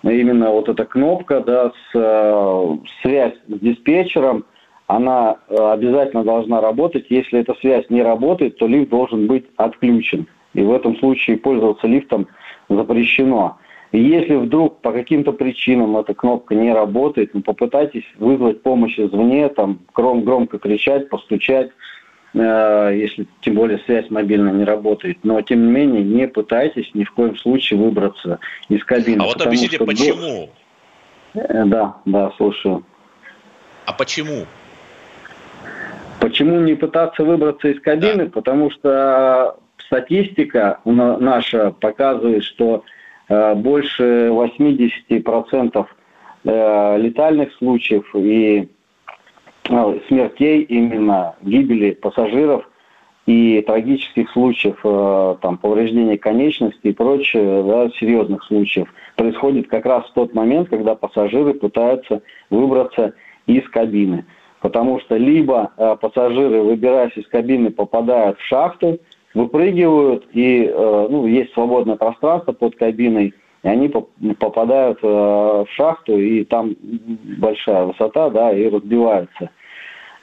Именно 0.03 0.49
вот 0.49 0.67
эта 0.67 0.85
кнопка, 0.85 1.41
да, 1.41 1.69
с, 1.69 1.95
э, 1.95 2.77
связь 3.01 3.33
с 3.47 3.59
диспетчером, 3.59 4.45
она 4.87 5.37
э, 5.47 5.55
обязательно 5.55 6.23
должна 6.23 6.59
работать. 6.59 7.05
Если 7.09 7.39
эта 7.39 7.53
связь 7.61 7.85
не 7.89 8.01
работает, 8.01 8.57
то 8.57 8.67
лифт 8.67 8.89
должен 8.89 9.27
быть 9.27 9.45
отключен. 9.57 10.27
И 10.53 10.61
в 10.61 10.71
этом 10.71 10.97
случае 10.97 11.37
пользоваться 11.37 11.87
лифтом 11.87 12.27
запрещено. 12.67 13.57
Если 13.91 14.35
вдруг 14.35 14.79
по 14.81 14.91
каким-то 14.91 15.33
причинам 15.33 15.97
эта 15.97 16.13
кнопка 16.13 16.55
не 16.55 16.73
работает, 16.73 17.33
ну, 17.33 17.41
попытайтесь 17.41 18.05
вызвать 18.17 18.63
помощь 18.63 18.97
извне, 18.97 19.49
там, 19.49 19.79
гром, 19.93 20.23
громко 20.23 20.59
кричать, 20.59 21.09
постучать, 21.09 21.71
если 22.33 23.27
тем 23.41 23.55
более 23.55 23.79
связь 23.79 24.09
мобильная 24.09 24.53
не 24.53 24.63
работает. 24.63 25.19
Но 25.23 25.41
тем 25.41 25.65
не 25.65 25.71
менее 25.71 26.03
не 26.03 26.27
пытайтесь 26.27 26.89
ни 26.93 27.03
в 27.03 27.11
коем 27.11 27.35
случае 27.35 27.79
выбраться 27.79 28.39
из 28.69 28.83
кабины. 28.85 29.21
А 29.21 29.25
вот 29.25 29.41
объясните, 29.41 29.75
что... 29.75 29.85
почему? 29.85 30.49
Э, 31.33 31.65
да, 31.65 31.97
да, 32.05 32.31
слушаю. 32.37 32.85
А 33.85 33.93
почему? 33.93 34.45
Почему 36.19 36.59
не 36.61 36.75
пытаться 36.75 37.23
выбраться 37.23 37.67
из 37.67 37.81
кабины? 37.81 38.25
Да. 38.25 38.31
Потому 38.31 38.71
что 38.71 39.57
статистика 39.77 40.79
наша 40.85 41.71
показывает, 41.71 42.43
что 42.43 42.85
э, 43.27 43.55
больше 43.55 44.29
80% 44.29 45.87
летальных 46.43 47.53
случаев 47.53 48.15
и 48.15 48.67
Э, 48.67 48.67
смертей, 50.07 50.61
именно 50.63 51.35
гибели 51.41 51.91
пассажиров 51.91 52.67
и 53.25 53.61
трагических 53.61 54.29
случаев 54.31 54.77
э, 54.83 55.35
там, 55.41 55.57
повреждения 55.57 56.17
конечностей 56.17 56.89
и 56.89 56.93
прочее, 56.93 57.63
да, 57.63 57.89
серьезных 57.99 58.43
случаев, 58.43 58.93
происходит 59.15 59.67
как 59.67 59.85
раз 59.85 60.05
в 60.05 60.13
тот 60.13 60.33
момент, 60.33 60.69
когда 60.69 60.95
пассажиры 60.95 61.53
пытаются 61.53 62.21
выбраться 62.49 63.13
из 63.45 63.67
кабины. 63.69 64.25
Потому 64.59 64.99
что 64.99 65.17
либо 65.17 65.71
э, 65.77 65.95
пассажиры, 66.01 66.61
выбираясь 66.61 67.15
из 67.15 67.27
кабины, 67.27 67.71
попадают 67.71 68.39
в 68.39 68.45
шахту, 68.45 68.99
выпрыгивают, 69.33 70.27
и 70.33 70.69
ну, 70.75 71.25
есть 71.25 71.53
свободное 71.53 71.95
пространство 71.95 72.51
под 72.51 72.75
кабиной, 72.75 73.33
и 73.63 73.67
они 73.67 73.87
попадают 73.87 75.01
в 75.01 75.65
шахту, 75.69 76.17
и 76.17 76.43
там 76.43 76.75
большая 77.39 77.85
высота, 77.85 78.29
да, 78.29 78.51
и 78.51 78.67
разбиваются. 78.67 79.49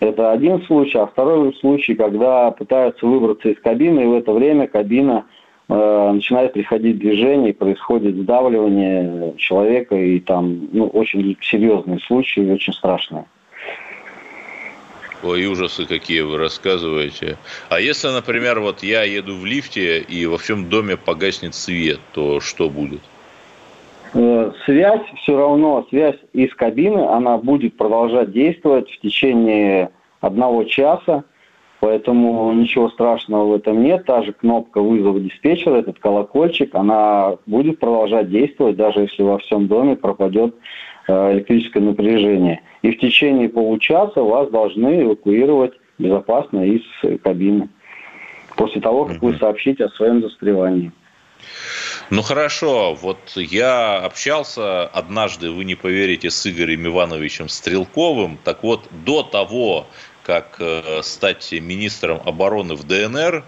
Это 0.01 0.31
один 0.31 0.63
случай, 0.63 0.99
а 0.99 1.07
второй 1.07 1.53
случай, 1.55 1.95
когда 1.95 2.51
пытаются 2.53 3.05
выбраться 3.05 3.49
из 3.49 3.59
кабины, 3.59 4.01
и 4.03 4.07
в 4.07 4.15
это 4.15 4.33
время 4.33 4.69
кабина 4.69 5.27
э, 5.69 6.11
начинает 6.13 6.53
приходить 6.53 6.99
движение, 6.99 7.53
происходит 7.53 8.15
сдавливание 8.15 9.35
человека, 9.37 9.97
и 9.97 10.21
там 10.21 10.69
ну, 10.73 10.87
очень 10.87 11.37
серьезные 11.41 11.99
случаи, 11.99 12.49
очень 12.49 12.73
страшные. 12.73 13.25
Ой, 15.25 15.47
ужасы 15.47 15.85
какие 15.85 16.21
вы 16.21 16.39
рассказываете. 16.39 17.37
А 17.69 17.81
если, 17.81 18.07
например, 18.07 18.61
вот 18.61 18.85
я 18.85 19.03
еду 19.03 19.35
в 19.35 19.45
лифте 19.45 19.99
и 19.99 20.27
во 20.27 20.39
всем 20.39 20.69
доме 20.69 20.97
погаснет 20.97 21.57
свет, 21.57 21.99
то 22.13 22.39
что 22.39 22.71
будет? 22.71 23.01
Э, 24.15 24.53
связь 24.65 25.03
все 25.23 25.37
равно, 25.37 25.87
связь 25.91 26.17
из 26.33 26.55
кабины, 26.55 27.01
она 27.01 27.37
будет 27.39 27.77
продолжать 27.77 28.33
действовать 28.33 28.91
в 28.91 29.01
течение 29.01 29.91
одного 30.21 30.65
часа, 30.65 31.25
поэтому 31.81 32.53
ничего 32.53 32.89
страшного 32.89 33.47
в 33.47 33.55
этом 33.55 33.83
нет. 33.83 34.07
Та 34.07 34.23
же 34.23 34.33
кнопка 34.33 34.81
вызова 34.81 35.21
диспетчера, 35.21 35.77
этот 35.77 35.99
колокольчик, 35.99 36.75
она 36.75 37.37
будет 37.47 37.79
продолжать 37.81 38.31
действовать, 38.31 38.77
даже 38.77 39.01
если 39.01 39.23
во 39.23 39.39
всем 39.39 39.67
доме 39.67 39.97
пропадет 39.97 40.55
э, 41.07 41.33
электрическое 41.35 41.83
напряжение. 41.83 42.63
И 42.83 42.93
в 42.93 42.99
течение 42.99 43.49
получаса 43.49 44.23
вас 44.23 44.49
должны 44.51 45.03
эвакуировать 45.03 45.73
безопасно 45.99 46.65
из 46.65 46.83
кабины 47.23 47.69
после 48.57 48.81
того, 48.81 49.05
как 49.05 49.23
вы 49.23 49.35
сообщите 49.35 49.85
о 49.85 49.91
своем 49.91 50.23
застревании. 50.23 50.93
Ну 52.11 52.23
хорошо, 52.23 52.95
вот 52.95 53.19
я 53.37 53.99
общался 53.99 54.85
однажды, 54.87 55.51
вы 55.51 55.65
не 55.65 55.75
поверите, 55.75 56.31
с 56.31 56.47
Игорем 56.47 56.87
Ивановичем 56.87 57.49
Стрелковым. 57.49 58.39
Так 58.43 58.63
вот, 58.63 58.89
до 58.91 59.23
того, 59.23 59.87
как 60.23 60.57
э, 60.59 61.01
стать 61.03 61.53
министром 61.53 62.21
обороны 62.25 62.75
в 62.75 62.85
ДНР, 62.85 63.45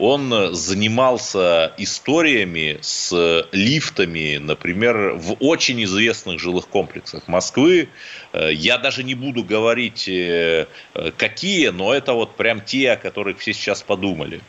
он 0.00 0.54
занимался 0.54 1.74
историями 1.76 2.78
с 2.80 3.46
лифтами, 3.52 4.38
например, 4.38 5.12
в 5.14 5.36
очень 5.40 5.84
известных 5.84 6.40
жилых 6.40 6.68
комплексах 6.68 7.28
Москвы. 7.28 7.88
Э, 8.32 8.50
я 8.52 8.78
даже 8.78 9.04
не 9.04 9.14
буду 9.14 9.44
говорить, 9.44 10.08
э, 10.08 10.66
какие, 11.18 11.68
но 11.68 11.92
это 11.92 12.14
вот 12.14 12.36
прям 12.36 12.62
те, 12.62 12.92
о 12.92 12.96
которых 12.96 13.38
все 13.38 13.52
сейчас 13.52 13.82
подумали. 13.82 14.40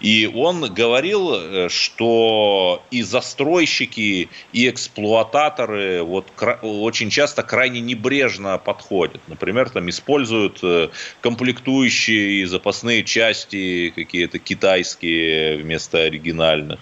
И 0.00 0.30
он 0.32 0.72
говорил, 0.72 1.34
э, 1.34 1.68
что 1.68 2.84
и 2.92 3.02
застройщики, 3.02 4.28
и 4.52 4.68
эксплуататоры 4.68 6.02
вот 6.02 6.28
очень 6.62 7.10
часто 7.10 7.42
крайне 7.42 7.80
небрежно 7.80 8.56
подходят. 8.58 9.20
Например, 9.26 9.68
там 9.68 9.88
используют 9.90 10.60
комплектующие 11.20 12.42
и 12.42 12.44
запасные 12.44 13.02
части 13.02 13.92
какие-то 13.94 14.38
китайские 14.38 14.91
китайские 14.92 15.56
вместо 15.56 15.98
оригинальных. 15.98 16.80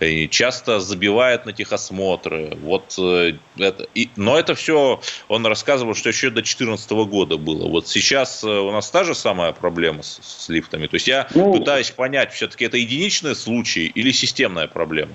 И 0.00 0.28
часто 0.28 0.80
забивает 0.80 1.46
на 1.46 1.52
техосмотры. 1.52 2.56
Вот 2.62 2.98
это. 2.98 3.86
И, 3.94 4.08
но 4.16 4.38
это 4.38 4.54
все, 4.54 5.00
он 5.28 5.46
рассказывал, 5.46 5.94
что 5.94 6.08
еще 6.08 6.28
до 6.28 6.36
2014 6.36 6.90
года 6.90 7.36
было. 7.36 7.68
Вот 7.68 7.88
сейчас 7.88 8.44
у 8.44 8.70
нас 8.70 8.90
та 8.90 9.04
же 9.04 9.14
самая 9.14 9.52
проблема 9.52 10.02
с, 10.02 10.20
с 10.22 10.48
лифтами. 10.48 10.86
То 10.86 10.96
есть 10.96 11.08
я 11.08 11.26
ну, 11.34 11.52
пытаюсь 11.52 11.90
понять, 11.90 12.32
все-таки 12.32 12.64
это 12.64 12.76
единичные 12.76 13.34
случаи 13.34 13.90
или 13.94 14.10
системная 14.12 14.66
проблема? 14.66 15.12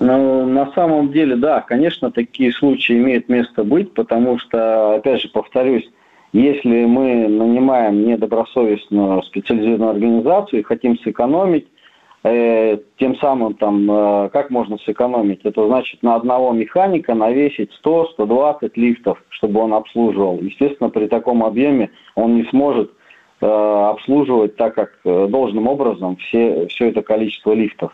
Ну, 0.00 0.46
на 0.48 0.72
самом 0.72 1.12
деле, 1.12 1.36
да, 1.36 1.60
конечно, 1.60 2.10
такие 2.10 2.52
случаи 2.52 2.94
имеют 2.94 3.28
место 3.28 3.62
быть, 3.62 3.94
потому 3.94 4.38
что, 4.40 4.96
опять 4.96 5.22
же, 5.22 5.28
повторюсь, 5.28 5.88
если 6.32 6.86
мы 6.86 7.28
нанимаем 7.28 8.06
недобросовестную 8.06 9.22
специализированную 9.24 9.90
организацию 9.90 10.60
и 10.60 10.64
хотим 10.64 10.98
сэкономить, 10.98 11.66
э, 12.24 12.78
тем 12.98 13.16
самым 13.16 13.54
там, 13.54 13.90
э, 13.90 14.30
как 14.30 14.48
можно 14.48 14.78
сэкономить? 14.78 15.40
Это 15.44 15.66
значит 15.66 16.02
на 16.02 16.14
одного 16.14 16.52
механика 16.52 17.14
навесить 17.14 17.70
100-120 17.84 18.72
лифтов, 18.76 19.22
чтобы 19.28 19.60
он 19.60 19.74
обслуживал. 19.74 20.38
Естественно, 20.40 20.88
при 20.88 21.06
таком 21.06 21.44
объеме 21.44 21.90
он 22.14 22.36
не 22.36 22.44
сможет 22.44 22.90
э, 23.42 23.46
обслуживать 23.46 24.56
так, 24.56 24.74
как 24.74 24.92
э, 25.04 25.26
должным 25.28 25.68
образом 25.68 26.16
все, 26.16 26.66
все 26.68 26.88
это 26.88 27.02
количество 27.02 27.52
лифтов. 27.52 27.92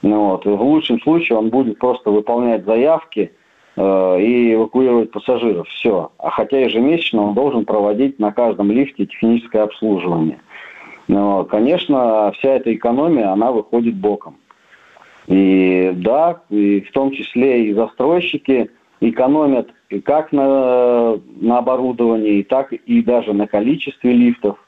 Ну, 0.00 0.30
вот. 0.30 0.46
В 0.46 0.62
лучшем 0.62 1.00
случае 1.00 1.36
он 1.36 1.50
будет 1.50 1.78
просто 1.78 2.10
выполнять 2.10 2.64
заявки 2.64 3.32
и 3.78 4.54
эвакуировать 4.54 5.10
пассажиров. 5.10 5.68
Все. 5.68 6.10
А 6.18 6.30
хотя 6.30 6.58
ежемесячно 6.58 7.22
он 7.22 7.34
должен 7.34 7.64
проводить 7.64 8.18
на 8.18 8.32
каждом 8.32 8.70
лифте 8.70 9.06
техническое 9.06 9.62
обслуживание. 9.62 10.40
Но, 11.06 11.44
конечно, 11.44 12.32
вся 12.32 12.56
эта 12.56 12.74
экономия, 12.74 13.30
она 13.30 13.52
выходит 13.52 13.94
боком. 13.94 14.36
И 15.26 15.92
да, 15.96 16.40
и 16.50 16.80
в 16.80 16.92
том 16.92 17.12
числе 17.12 17.66
и 17.66 17.74
застройщики 17.74 18.70
экономят 19.00 19.68
как 20.04 20.32
на, 20.32 21.18
на 21.40 21.58
оборудовании, 21.58 22.42
так 22.42 22.72
и 22.72 23.02
даже 23.02 23.32
на 23.32 23.46
количестве 23.46 24.12
лифтов 24.12 24.58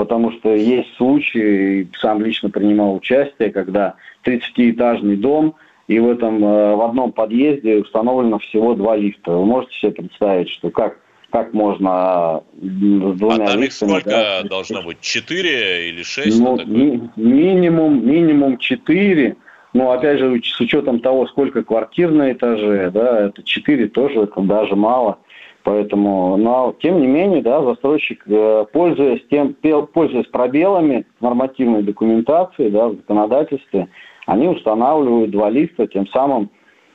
потому 0.00 0.32
что 0.32 0.54
есть 0.54 0.94
случаи, 0.96 1.90
сам 2.00 2.22
лично 2.22 2.48
принимал 2.48 2.94
участие, 2.94 3.50
когда 3.50 3.96
30-этажный 4.24 5.16
дом, 5.16 5.56
и 5.90 5.98
в 5.98 6.08
этом 6.08 6.44
э, 6.44 6.76
в 6.76 6.82
одном 6.82 7.10
подъезде 7.10 7.78
установлено 7.78 8.38
всего 8.38 8.74
два 8.74 8.96
лифта. 8.96 9.32
Вы 9.32 9.44
можете 9.44 9.74
себе 9.76 9.90
представить, 9.90 10.48
что 10.48 10.70
как 10.70 10.98
как 11.30 11.52
можно 11.52 12.42
с 12.54 13.18
двумя 13.18 13.44
а 13.44 13.46
там 13.48 13.62
их 13.62 13.72
сколько 13.72 14.08
да, 14.08 14.42
должно 14.44 14.82
быть? 14.82 15.00
Четыре 15.00 15.88
или 15.88 16.04
шесть? 16.04 16.40
Ну, 16.40 16.56
ми- 16.64 17.10
минимум, 17.16 18.06
минимум 18.06 18.58
четыре. 18.58 19.36
Ну, 19.72 19.90
опять 19.90 20.20
же, 20.20 20.40
с 20.44 20.60
учетом 20.60 21.00
того, 21.00 21.26
сколько 21.26 21.64
квартир 21.64 22.12
на 22.12 22.30
этаже, 22.32 22.90
да, 22.92 23.26
это 23.26 23.42
четыре 23.42 23.88
тоже, 23.88 24.22
это 24.22 24.40
даже 24.42 24.76
мало. 24.76 25.18
Поэтому, 25.64 26.36
но 26.36 26.74
тем 26.80 27.00
не 27.00 27.08
менее, 27.08 27.42
да, 27.42 27.64
застройщик, 27.64 28.22
э, 28.26 28.64
пользуясь 28.72 29.22
тем, 29.28 29.56
пользуясь 29.92 30.26
пробелами 30.26 31.04
нормативной 31.20 31.82
документации, 31.82 32.68
да, 32.68 32.88
в 32.88 32.96
законодательстве, 32.96 33.88
они 34.30 34.46
устанавливают 34.46 35.32
два 35.32 35.50
лифта, 35.50 35.88
тем 35.88 36.06
самым 36.06 36.50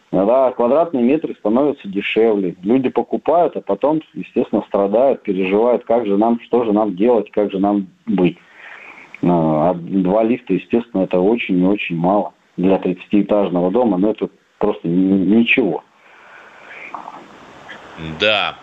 да, 0.09 0.53
квадратные 0.53 1.03
метры 1.03 1.35
становятся 1.35 1.89
дешевле. 1.89 2.55
Люди 2.63 2.87
покупают, 2.87 3.57
а 3.57 3.61
потом, 3.61 4.01
естественно, 4.13 4.63
страдают, 4.67 5.23
переживают, 5.23 5.83
как 5.83 6.05
же 6.05 6.17
нам, 6.17 6.39
что 6.45 6.63
же 6.63 6.71
нам 6.71 6.95
делать, 6.95 7.29
как 7.31 7.51
же 7.51 7.59
нам 7.59 7.87
быть. 8.05 8.37
Ну, 9.21 9.59
а 9.59 9.73
два 9.73 10.23
лифта, 10.23 10.53
естественно, 10.53 11.01
это 11.01 11.19
очень 11.19 11.61
и 11.61 11.65
очень 11.65 11.97
мало 11.97 12.33
для 12.55 12.77
30-этажного 12.77 13.69
дома, 13.69 13.97
но 13.97 14.11
это 14.11 14.29
просто 14.57 14.87
ничего. 14.87 15.83
Да, 18.17 18.55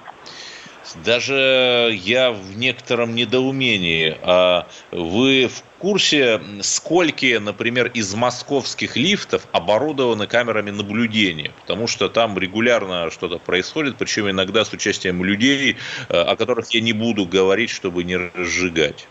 даже 0.95 1.91
я 1.93 2.33
в 2.33 2.57
некотором 2.57 3.15
недоумении. 3.15 4.17
А 4.23 4.69
вы 4.91 5.49
в 5.49 5.63
курсе, 5.79 6.41
сколько, 6.61 7.41
например, 7.41 7.89
из 7.89 8.15
московских 8.15 8.97
лифтов 8.97 9.47
оборудованы 9.53 10.27
камерами 10.27 10.71
наблюдения? 10.71 11.53
Потому 11.61 11.87
что 11.87 12.09
там 12.09 12.39
регулярно 12.39 13.11
что-то 13.11 13.39
происходит, 13.39 13.99
причем 13.99 14.31
иногда 14.31 14.65
с 14.65 14.73
участием 14.73 15.25
людей, 15.25 15.77
э, 16.09 16.15
о 16.15 16.37
которых 16.37 16.73
я 16.73 16.81
не 16.81 16.93
буду 16.93 17.27
говорить, 17.27 17.71
чтобы 17.71 18.05
не 18.05 18.17
разжигать. 18.17 19.09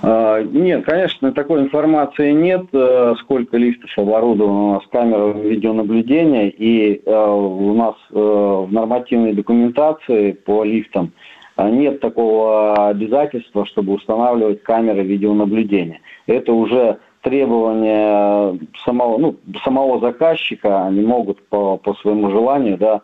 А, 0.00 0.42
нет, 0.42 0.84
конечно, 0.84 1.32
такой 1.32 1.60
информации 1.62 2.32
нет, 2.32 2.66
э, 2.72 3.14
сколько 3.20 3.56
лифтов 3.56 3.90
оборудовано 3.96 4.62
у 4.62 4.72
нас 4.74 4.82
камерами 4.90 5.48
видеонаблюдения, 5.48 6.48
и 6.48 7.02
э, 7.04 7.30
у 7.30 7.74
нас 7.74 7.94
э, 8.10 8.14
в 8.14 8.68
нормативной 8.70 9.32
документации 9.32 10.32
по 10.32 10.64
лифтам 10.64 11.12
нет 11.56 11.98
такого 11.98 12.88
обязательства, 12.88 13.66
чтобы 13.66 13.94
устанавливать 13.94 14.62
камеры 14.62 15.02
видеонаблюдения. 15.02 16.00
Это 16.28 16.52
уже 16.52 16.98
требование 17.22 18.60
самого, 18.84 19.18
ну, 19.18 19.36
самого 19.64 19.98
заказчика, 19.98 20.86
они 20.86 21.00
могут 21.00 21.44
по, 21.48 21.76
по 21.76 21.94
своему 21.94 22.30
желанию, 22.30 22.78
да, 22.78 23.02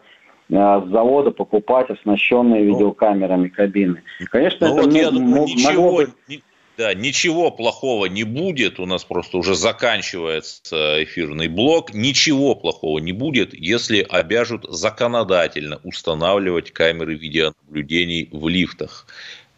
с 0.48 0.88
завода 0.88 1.32
покупать 1.32 1.90
оснащенные 1.90 2.62
ну, 2.62 2.74
видеокамерами 2.74 3.48
кабины. 3.48 4.02
Конечно, 4.30 4.68
ну, 4.68 4.74
это 4.74 4.84
вот 4.84 4.94
я 4.94 5.10
думаю, 5.10 5.44
ничего, 5.46 5.82
могло 5.82 5.96
быть... 5.96 6.42
Да, 6.76 6.92
ничего 6.92 7.52
плохого 7.52 8.06
не 8.06 8.24
будет. 8.24 8.80
У 8.80 8.86
нас 8.86 9.04
просто 9.04 9.38
уже 9.38 9.54
заканчивается 9.54 11.02
эфирный 11.04 11.46
блок. 11.46 11.94
Ничего 11.94 12.56
плохого 12.56 12.98
не 12.98 13.12
будет, 13.12 13.54
если 13.54 14.00
обяжут 14.00 14.66
законодательно 14.68 15.80
устанавливать 15.84 16.72
камеры 16.72 17.14
видеонаблюдений 17.14 18.28
в 18.32 18.48
лифтах. 18.48 19.06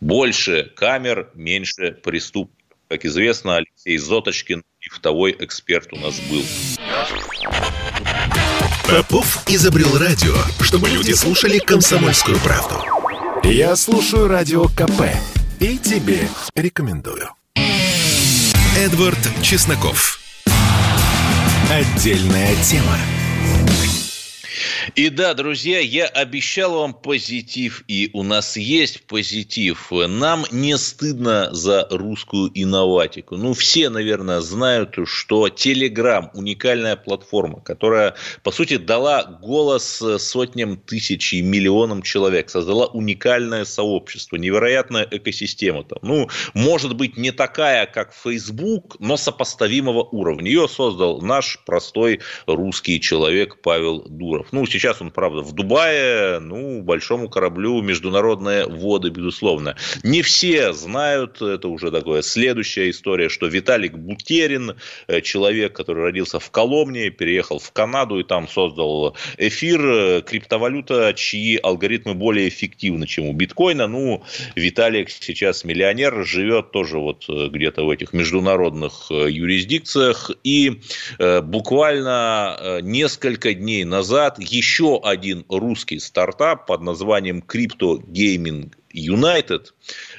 Больше 0.00 0.70
камер, 0.76 1.30
меньше 1.34 1.92
преступников. 2.02 2.54
Как 2.88 3.04
известно, 3.04 3.56
Алексей 3.56 3.96
Зоточкин, 3.96 4.62
лифтовой 4.80 5.34
эксперт 5.40 5.92
у 5.92 5.96
нас 5.96 6.20
был. 6.30 6.44
Попов 8.88 9.42
изобрел 9.48 9.98
радио, 9.98 10.34
чтобы 10.62 10.88
люди 10.90 11.12
слушали 11.12 11.58
комсомольскую 11.58 12.38
правду. 12.38 12.76
Я 13.42 13.74
слушаю 13.74 14.28
радио 14.28 14.66
КП 14.68 15.35
и 15.60 15.78
тебе 15.78 16.28
рекомендую. 16.54 17.30
Эдвард 18.76 19.18
Чесноков. 19.42 20.18
Отдельная 21.70 22.54
тема. 22.62 22.96
И 24.94 25.08
да, 25.08 25.34
друзья, 25.34 25.80
я 25.80 26.06
обещал 26.06 26.74
вам 26.74 26.94
позитив, 26.94 27.84
и 27.88 28.10
у 28.12 28.22
нас 28.22 28.56
есть 28.56 29.06
позитив. 29.06 29.90
Нам 29.90 30.44
не 30.50 30.76
стыдно 30.78 31.52
за 31.52 31.86
русскую 31.90 32.50
инноватику. 32.54 33.36
Ну, 33.36 33.54
все, 33.54 33.88
наверное, 33.88 34.40
знают, 34.40 34.96
что 35.04 35.46
Telegram– 35.48 36.30
уникальная 36.34 36.96
платформа, 36.96 37.60
которая, 37.60 38.14
по 38.42 38.50
сути, 38.50 38.76
дала 38.76 39.24
голос 39.24 40.02
сотням 40.18 40.76
тысяч 40.76 41.32
и 41.32 41.42
миллионам 41.42 42.02
человек, 42.02 42.50
создала 42.50 42.86
уникальное 42.86 43.64
сообщество, 43.64 44.36
невероятная 44.36 45.06
экосистема. 45.10 45.84
Там. 45.84 45.98
Ну, 46.02 46.28
может 46.54 46.96
быть, 46.96 47.16
не 47.16 47.32
такая, 47.32 47.86
как 47.86 48.14
Facebook, 48.14 48.96
но 48.98 49.16
сопоставимого 49.16 50.02
уровня. 50.02 50.48
Ее 50.48 50.68
создал 50.68 51.20
наш 51.20 51.58
простой 51.64 52.20
русский 52.46 53.00
человек 53.00 53.60
Павел 53.62 54.02
Дуров. 54.08 54.45
Ну, 54.52 54.66
сейчас 54.66 55.00
он, 55.00 55.10
правда, 55.10 55.42
в 55.42 55.52
Дубае, 55.52 56.38
ну, 56.40 56.82
большому 56.82 57.28
кораблю 57.28 57.82
международные 57.82 58.66
воды, 58.66 59.10
безусловно. 59.10 59.76
Не 60.02 60.22
все 60.22 60.72
знают, 60.72 61.42
это 61.42 61.68
уже 61.68 61.90
такое 61.90 62.22
следующая 62.22 62.90
история, 62.90 63.28
что 63.28 63.46
Виталик 63.46 63.94
Бутерин, 63.94 64.76
э, 65.08 65.20
человек, 65.20 65.74
который 65.74 66.04
родился 66.04 66.38
в 66.38 66.50
Коломне, 66.50 67.10
переехал 67.10 67.58
в 67.58 67.72
Канаду 67.72 68.18
и 68.18 68.24
там 68.24 68.48
создал 68.48 69.16
эфир, 69.38 69.80
э, 69.84 70.22
криптовалюта, 70.22 71.12
чьи 71.14 71.58
алгоритмы 71.62 72.14
более 72.14 72.48
эффективны, 72.48 73.06
чем 73.06 73.26
у 73.26 73.32
биткоина. 73.32 73.86
Ну, 73.86 74.22
Виталик 74.54 75.10
сейчас 75.10 75.64
миллионер, 75.64 76.24
живет 76.24 76.70
тоже 76.70 76.98
вот 76.98 77.24
э, 77.28 77.48
где-то 77.48 77.84
в 77.84 77.90
этих 77.90 78.12
международных 78.12 79.10
юрисдикциях. 79.10 80.30
И 80.44 80.80
буквально 81.18 82.80
несколько 82.82 83.54
дней 83.54 83.84
назад 83.84 84.35
еще 84.38 85.00
один 85.02 85.44
русский 85.48 85.98
стартап 85.98 86.66
под 86.66 86.82
названием 86.82 87.42
Crypto 87.46 87.98
Gaming 88.06 88.72
United. 88.92 89.66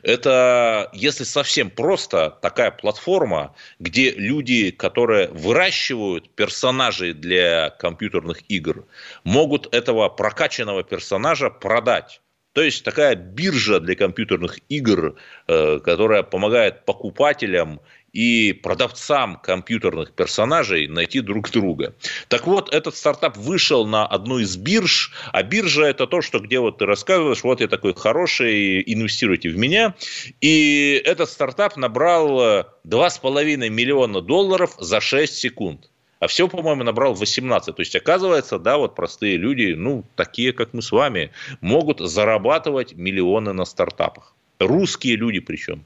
Это, 0.04 0.90
если 0.94 1.24
совсем 1.24 1.70
просто, 1.70 2.38
такая 2.42 2.72
платформа, 2.72 3.56
где 3.80 4.12
люди, 4.12 4.72
которые 4.72 5.30
выращивают 5.30 6.30
персонажей 6.30 7.14
для 7.14 7.70
компьютерных 7.70 8.42
игр, 8.50 8.86
могут 9.24 9.74
этого 9.74 10.10
прокачанного 10.10 10.84
персонажа 10.84 11.50
продать. 11.50 12.22
То 12.58 12.64
есть 12.64 12.84
такая 12.84 13.16
биржа 13.16 13.80
для 13.80 13.96
компьютерных 13.96 14.58
игр, 14.68 15.16
э, 15.48 15.80
которая 15.80 16.24
помогает 16.24 16.86
покупателям 16.86 17.82
и 18.18 18.52
продавцам 18.52 19.36
компьютерных 19.36 20.12
персонажей 20.12 20.88
найти 20.88 21.22
друг 21.22 21.52
друга. 21.52 21.94
Так 22.30 22.48
вот, 22.48 22.74
этот 22.74 22.96
стартап 22.96 23.38
вышел 23.38 23.86
на 23.86 24.08
одну 24.08 24.40
из 24.40 24.58
бирж, 24.58 25.12
а 25.32 25.44
биржа 25.44 25.84
это 25.84 26.08
то, 26.08 26.24
что 26.24 26.40
где 26.40 26.60
вот 26.60 26.80
ты 26.80 26.88
рассказываешь, 26.88 27.44
вот 27.44 27.62
я 27.62 27.68
такой 27.68 27.94
хороший, 27.94 28.82
инвестируйте 28.92 29.50
в 29.50 29.58
меня. 29.60 29.94
И 30.42 31.00
этот 31.06 31.30
стартап 31.30 31.78
набрал 31.78 32.66
2,5 32.88 33.70
миллиона 33.70 34.22
долларов 34.22 34.74
за 34.80 35.00
6 35.00 35.36
секунд. 35.36 35.92
А 36.20 36.26
всего, 36.26 36.48
по-моему, 36.48 36.84
набрал 36.84 37.14
18. 37.14 37.76
То 37.76 37.80
есть, 37.80 37.96
оказывается, 37.96 38.58
да, 38.58 38.80
вот 38.80 38.96
простые 38.96 39.38
люди, 39.38 39.76
ну, 39.78 40.04
такие, 40.16 40.54
как 40.54 40.74
мы 40.74 40.82
с 40.82 40.92
вами, 40.92 41.30
могут 41.62 42.00
зарабатывать 42.00 42.96
миллионы 42.96 43.54
на 43.54 43.66
стартапах. 43.66 44.34
Русские 44.58 45.18
люди 45.18 45.40
причем. 45.40 45.86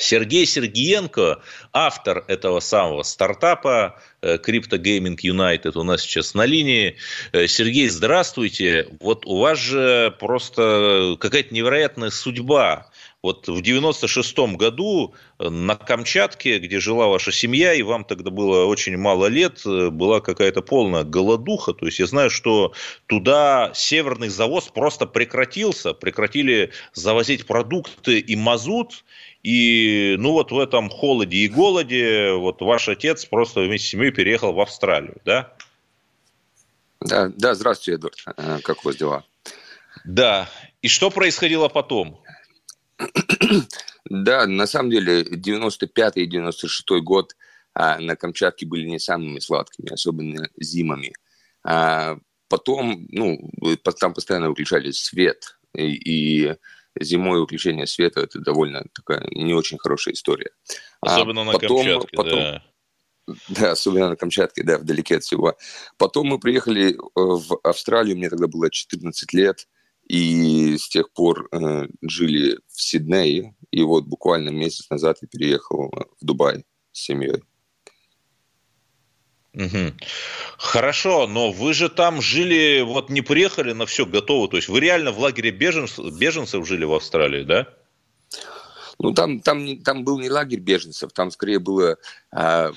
Сергей 0.00 0.46
Сергиенко, 0.46 1.42
автор 1.72 2.24
этого 2.26 2.60
самого 2.60 3.02
стартапа 3.02 4.00
Crypto 4.22 4.78
Gaming 4.78 5.16
United 5.16 5.78
у 5.78 5.82
нас 5.82 6.02
сейчас 6.02 6.34
на 6.34 6.44
линии. 6.44 6.96
Э, 7.32 7.46
Сергей, 7.46 7.88
здравствуйте. 7.88 8.88
Вот 9.00 9.26
у 9.26 9.38
вас 9.38 9.58
же 9.58 10.14
просто 10.18 11.16
какая-то 11.18 11.54
невероятная 11.54 12.10
судьба. 12.10 12.90
Вот 13.22 13.48
в 13.48 13.60
96-м 13.60 14.56
году 14.56 15.14
на 15.38 15.74
Камчатке, 15.76 16.58
где 16.58 16.80
жила 16.80 17.06
ваша 17.06 17.32
семья, 17.32 17.74
и 17.74 17.82
вам 17.82 18.04
тогда 18.04 18.30
было 18.30 18.64
очень 18.64 18.96
мало 18.96 19.26
лет, 19.26 19.60
э, 19.66 19.90
была 19.90 20.20
какая-то 20.20 20.62
полная 20.62 21.04
голодуха. 21.04 21.72
То 21.72 21.86
есть 21.86 21.98
я 21.98 22.06
знаю, 22.06 22.30
что 22.30 22.72
туда 23.06 23.72
северный 23.74 24.28
завоз 24.28 24.68
просто 24.68 25.06
прекратился, 25.06 25.92
прекратили 25.92 26.70
завозить 26.92 27.46
продукты 27.46 28.18
и 28.18 28.36
мазут, 28.36 29.04
и 29.42 30.16
ну 30.18 30.32
вот 30.32 30.52
в 30.52 30.58
этом 30.58 30.90
холоде 30.90 31.38
и 31.38 31.48
голоде 31.48 32.32
вот 32.32 32.60
ваш 32.60 32.88
отец 32.88 33.24
просто 33.24 33.60
вместе 33.60 33.88
с 33.88 33.90
семьей 33.90 34.12
переехал 34.12 34.52
в 34.52 34.60
Австралию, 34.60 35.16
да? 35.24 35.52
Да, 37.00 37.32
да, 37.34 37.54
здравствуйте, 37.54 37.96
Эдвард. 37.96 38.22
Э, 38.36 38.58
как 38.62 38.84
у 38.84 38.88
вас 38.88 38.96
дела? 38.96 39.24
Да. 40.04 40.48
И 40.82 40.88
что 40.88 41.10
происходило 41.10 41.68
потом? 41.68 42.22
Да, 44.08 44.46
на 44.46 44.66
самом 44.66 44.90
деле 44.90 45.22
95 45.22 46.16
и 46.16 46.26
96 46.26 46.84
год 47.02 47.36
а, 47.74 48.00
на 48.00 48.16
Камчатке 48.16 48.66
были 48.66 48.88
не 48.88 48.98
самыми 48.98 49.38
сладкими, 49.38 49.92
особенно 49.92 50.48
зимами. 50.58 51.12
А 51.62 52.18
потом, 52.48 53.06
ну, 53.10 53.38
там 54.00 54.12
постоянно 54.12 54.48
выключали 54.48 54.90
свет, 54.90 55.58
и, 55.74 55.92
и 55.92 56.56
зимой 56.98 57.40
выключение 57.40 57.86
света– 57.86 58.20
это 58.22 58.40
довольно 58.40 58.84
такая 58.94 59.26
не 59.30 59.54
очень 59.54 59.78
хорошая 59.78 60.14
история. 60.14 60.50
А 61.00 61.16
особенно 61.16 61.42
а 61.42 61.44
на 61.44 61.52
потом, 61.52 61.84
Камчатке, 61.84 62.16
потом, 62.16 62.38
да. 62.38 62.62
Да, 63.48 63.70
особенно 63.72 64.08
на 64.08 64.16
Камчатке, 64.16 64.62
да, 64.62 64.78
вдалеке 64.78 65.16
от 65.16 65.24
всего. 65.24 65.56
Потом 65.98 66.28
мы 66.28 66.38
приехали 66.40 66.94
э, 66.94 66.96
в 67.14 67.58
Австралию, 67.62 68.16
мне 68.16 68.28
тогда 68.28 68.48
было 68.48 68.70
14 68.70 69.32
лет, 69.32 69.68
и 70.08 70.76
с 70.76 70.88
тех 70.88 71.12
пор 71.12 71.48
э, 71.52 71.86
жили 72.02 72.58
в 72.66 72.82
Сиднее, 72.82 73.54
и 73.70 73.82
вот 73.82 74.06
буквально 74.06 74.50
месяц 74.50 74.90
назад 74.90 75.18
я 75.22 75.28
переехал 75.28 75.92
в 76.20 76.24
Дубай 76.24 76.64
с 76.92 77.04
семьей. 77.04 77.42
Угу. 79.54 79.94
Хорошо, 80.58 81.26
но 81.26 81.50
вы 81.50 81.74
же 81.74 81.88
там 81.88 82.22
жили, 82.22 82.82
вот 82.82 83.10
не 83.10 83.20
приехали 83.20 83.72
на 83.72 83.86
все 83.86 84.06
готово, 84.06 84.48
то 84.48 84.56
есть 84.56 84.68
вы 84.68 84.80
реально 84.80 85.10
в 85.10 85.18
лагере 85.18 85.50
беженцев, 85.50 86.16
беженцев 86.16 86.66
жили 86.66 86.84
в 86.84 86.94
Австралии, 86.94 87.42
да? 87.42 87.66
Ну, 89.00 89.12
там, 89.12 89.40
там, 89.40 89.78
там 89.82 90.04
был 90.04 90.20
не 90.20 90.30
лагерь 90.30 90.60
беженцев, 90.60 91.12
там 91.12 91.30
скорее 91.30 91.58
было, 91.58 91.96
а, 92.30 92.70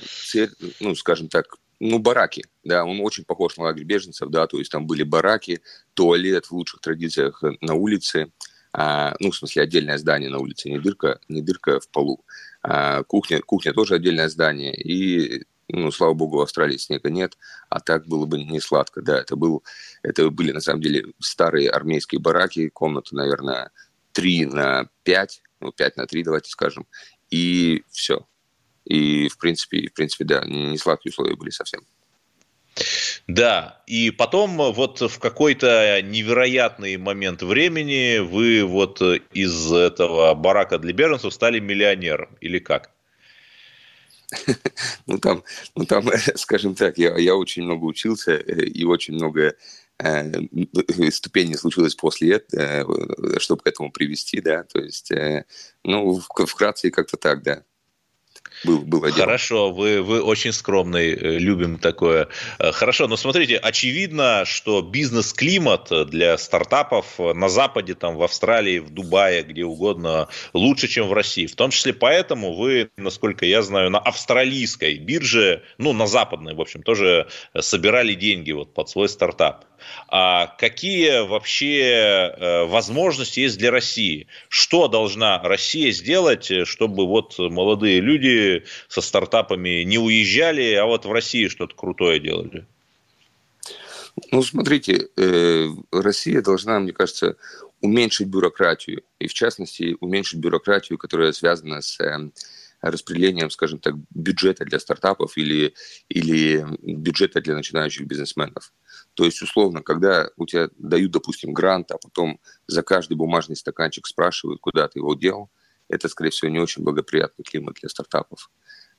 ну, 0.80 0.96
скажем 0.96 1.28
так, 1.28 1.58
ну, 1.80 2.00
бараки, 2.00 2.46
да, 2.64 2.86
он 2.86 3.02
очень 3.02 3.26
похож 3.26 3.58
на 3.58 3.66
лагерь 3.66 3.84
беженцев, 3.84 4.30
да, 4.30 4.48
то 4.48 4.58
есть 4.58 4.72
там 4.72 4.88
были 4.88 5.04
бараки, 5.04 5.62
туалет 5.94 6.46
в 6.46 6.54
лучших 6.54 6.80
традициях 6.80 7.44
на 7.62 7.74
улице, 7.76 8.32
а, 8.72 9.14
ну, 9.20 9.32
в 9.32 9.36
смысле, 9.36 9.64
отдельное 9.64 9.98
здание 9.98 10.30
на 10.30 10.40
улице, 10.40 10.70
не 10.70 10.80
дырка, 10.80 11.20
не 11.28 11.42
дырка 11.42 11.80
в 11.80 11.88
полу. 11.90 12.26
А, 12.64 13.04
кухня, 13.04 13.42
кухня 13.42 13.74
тоже 13.74 13.96
отдельное 13.96 14.30
здание, 14.30 14.74
и, 14.74 15.44
ну, 15.70 15.92
слава 15.92 16.14
богу, 16.14 16.38
в 16.38 16.42
Австралии 16.42 16.78
снега 16.78 17.10
нет, 17.10 17.38
а 17.70 17.80
так 17.80 18.08
было 18.08 18.26
бы 18.26 18.42
не 18.42 18.60
сладко, 18.60 19.02
да, 19.02 19.20
это, 19.20 19.36
был, 19.36 19.64
это 20.02 20.30
были, 20.30 20.52
на 20.52 20.62
самом 20.62 20.82
деле, 20.82 21.06
старые 21.20 21.70
армейские 21.70 22.20
бараки, 22.20 22.70
комната, 22.70 23.16
наверное, 23.16 23.72
3 24.14 24.46
на 24.48 24.90
5, 25.04 25.42
ну, 25.62 25.72
5 25.72 25.98
на 25.98 26.08
3, 26.08 26.24
давайте 26.24 26.50
скажем, 26.50 26.86
и 27.30 27.84
все, 27.90 28.26
и, 28.86 29.30
в 29.30 29.38
принципе, 29.38 29.88
в 29.88 29.94
принципе, 29.94 30.26
да, 30.26 30.44
не 30.46 30.78
сладкие 30.78 31.12
условия 31.12 31.36
были 31.36 31.50
совсем. 31.50 31.82
Да, 33.28 33.84
и 33.86 34.10
потом 34.10 34.58
вот 34.74 35.00
в 35.00 35.20
какой-то 35.20 36.02
невероятный 36.02 36.98
момент 36.98 37.44
времени 37.44 38.18
вы 38.18 38.66
вот 38.66 39.02
из 39.02 39.72
этого 39.72 40.34
барака 40.34 40.80
для 40.80 40.92
беженцев 40.92 41.34
стали 41.34 41.60
миллионером, 41.60 42.36
или 42.42 42.60
как? 42.60 42.90
Ну 45.08 45.18
там, 45.18 45.44
ну 45.76 45.86
там, 45.86 46.06
скажем 46.36 46.76
так, 46.76 46.98
я, 46.98 47.18
я 47.18 47.36
очень 47.36 47.64
много 47.64 47.86
учился 47.86 48.34
э, 48.34 48.66
и 48.66 48.86
очень 48.86 49.16
много 49.16 49.56
э, 50.00 50.32
ступеней 51.12 51.56
случилось 51.56 51.96
после 51.96 52.36
этого, 52.36 53.36
э, 53.36 53.40
чтобы 53.40 53.64
к 53.64 53.68
этому 53.68 53.92
привести, 53.92 54.42
да, 54.42 54.64
то 54.64 54.80
есть, 54.80 55.12
ну, 55.84 56.20
вкратце 56.20 56.90
как-то 56.90 57.18
так, 57.18 57.44
да 57.44 57.64
был, 58.64 58.80
было 58.80 59.12
дело. 59.12 59.26
Хорошо, 59.26 59.72
вы, 59.72 60.02
вы 60.02 60.22
очень 60.22 60.52
скромный, 60.52 61.12
э, 61.12 61.38
любим 61.40 61.78
такое. 61.80 62.28
Э, 62.60 62.72
хорошо, 62.72 63.08
но 63.08 63.18
смотрите, 63.18 63.58
очевидно, 63.58 64.44
что 64.46 64.82
бизнес-климат 64.82 65.90
для 66.10 66.38
стартапов 66.38 67.20
на 67.20 67.50
Западе, 67.50 67.94
там, 67.94 68.16
в 68.16 68.24
Австралии, 68.24 68.80
в 68.80 68.90
Дубае, 68.90 69.44
где 69.44 69.64
угодно, 69.64 70.28
лучше, 70.54 70.88
чем 70.88 71.08
в 71.08 71.14
России. 71.14 71.46
В 71.46 71.56
том 71.56 71.72
числе 71.72 71.94
поэтому 71.94 72.54
вы, 72.54 72.90
насколько 72.98 73.46
я 73.46 73.62
знаю, 73.62 73.90
на 73.90 74.00
австралийской 74.00 74.98
бирже, 74.98 75.64
ну, 75.78 75.94
на 75.94 76.08
западной, 76.08 76.54
в 76.54 76.62
общем, 76.62 76.84
тоже 76.84 77.28
собирали 77.60 78.14
деньги 78.14 78.52
вот 78.52 78.74
под 78.74 78.90
свой 78.90 79.10
стартап. 79.10 79.66
А 80.08 80.48
какие 80.48 81.26
вообще 81.28 81.82
э, 81.82 82.66
возможности 82.66 83.42
есть 83.42 83.58
для 83.58 83.72
России? 83.72 84.28
Что 84.50 84.88
должна 84.88 85.42
Россия 85.42 85.92
сделать, 85.92 86.52
чтобы 86.66 87.08
вот 87.08 87.38
молодые 87.40 88.00
люди 88.00 88.64
со 88.88 89.02
стартапами 89.02 89.84
не 89.84 89.98
уезжали, 89.98 90.74
а 90.74 90.86
вот 90.86 91.06
в 91.06 91.12
России 91.12 91.48
что-то 91.48 91.76
крутое 91.76 92.20
делали? 92.20 92.66
Ну, 94.32 94.44
смотрите, 94.44 95.10
э, 95.18 95.68
Россия 95.92 96.42
должна, 96.42 96.80
мне 96.80 96.94
кажется, 96.94 97.36
уменьшить 97.82 98.28
бюрократию. 98.28 99.04
И, 99.20 99.28
в 99.28 99.34
частности, 99.34 99.98
уменьшить 100.00 100.40
бюрократию, 100.40 100.98
которая 100.98 101.32
связана 101.32 101.82
с 101.82 102.00
э, 102.00 102.30
распределением, 102.82 103.50
скажем 103.50 103.80
так, 103.80 103.96
бюджета 104.12 104.66
для 104.66 104.80
стартапов 104.80 105.38
или, 105.38 105.74
или 106.10 106.66
бюджета 106.82 107.42
для 107.42 107.56
начинающих 107.56 108.06
бизнесменов. 108.06 108.72
То 109.14 109.26
есть, 109.26 109.42
условно, 109.42 109.82
когда 109.82 110.30
у 110.38 110.46
тебя 110.46 110.70
дают, 110.78 111.12
допустим, 111.12 111.54
грант, 111.54 111.92
а 111.92 111.98
потом 111.98 112.40
за 112.68 112.82
каждый 112.82 113.16
бумажный 113.16 113.56
стаканчик 113.56 114.08
спрашивают, 114.08 114.60
куда 114.60 114.88
ты 114.88 115.00
его 115.00 115.14
делал, 115.14 115.50
это, 115.90 116.10
скорее 116.10 116.32
всего, 116.32 116.50
не 116.50 116.60
очень 116.60 116.84
благоприятный 116.84 117.44
климат 117.44 117.76
для 117.80 117.90
стартапов. 117.90 118.50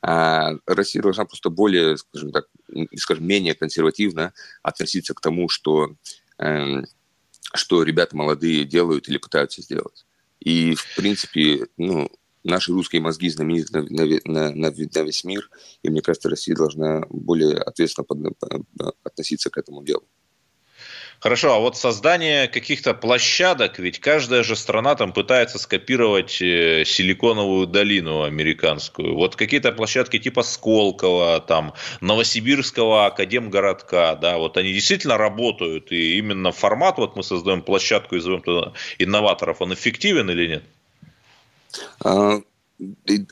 А 0.02 0.52
Россия 0.66 1.02
должна 1.02 1.24
просто 1.24 1.50
более, 1.50 1.96
скажем 1.96 2.30
так, 2.30 2.46
скажем, 2.96 3.26
менее 3.26 3.54
консервативно 3.54 4.32
относиться 4.62 5.14
к 5.14 5.20
тому, 5.20 5.48
что, 5.48 5.96
э, 6.38 6.82
что 7.54 7.82
ребята 7.82 8.16
молодые 8.16 8.64
делают 8.64 9.08
или 9.08 9.16
пытаются 9.16 9.62
сделать. 9.62 10.04
И, 10.40 10.74
в 10.74 10.96
принципе, 10.96 11.66
ну, 11.78 12.10
наши 12.44 12.72
русские 12.72 13.02
мозги 13.02 13.28
знамениты 13.28 13.80
на, 13.80 14.04
на, 14.04 14.50
на, 14.50 14.54
на 14.54 15.02
весь 15.02 15.24
мир, 15.24 15.50
и 15.82 15.90
мне 15.90 16.02
кажется, 16.02 16.28
Россия 16.28 16.54
должна 16.54 17.04
более 17.08 17.58
ответственно 17.58 18.04
под, 18.04 18.18
относиться 19.02 19.50
к 19.50 19.58
этому 19.58 19.82
делу. 19.82 20.04
Хорошо, 21.20 21.54
а 21.54 21.58
вот 21.58 21.76
создание 21.78 22.48
каких-то 22.48 22.92
площадок, 22.92 23.78
ведь 23.78 23.98
каждая 23.98 24.42
же 24.42 24.56
страна 24.56 24.94
там 24.94 25.14
пытается 25.14 25.58
скопировать 25.58 26.42
э, 26.42 26.84
силиконовую 26.84 27.66
долину 27.66 28.24
американскую. 28.24 29.14
Вот 29.14 29.34
какие-то 29.34 29.72
площадки 29.72 30.18
типа 30.18 30.42
Сколково, 30.42 31.40
там, 31.40 31.72
Новосибирского 32.02 33.06
академгородка, 33.06 34.18
да, 34.20 34.36
вот 34.36 34.58
они 34.58 34.74
действительно 34.74 35.16
работают, 35.16 35.92
и 35.92 36.18
именно 36.18 36.52
формат, 36.52 36.98
вот 36.98 37.16
мы 37.16 37.22
создаем 37.22 37.62
площадку 37.62 38.16
и 38.16 38.20
зовем 38.20 38.42
туда 38.42 38.74
инноваторов, 38.98 39.62
он 39.62 39.72
эффективен 39.72 40.28
или 40.28 40.46
нет? 40.46 40.64
А, 42.04 42.40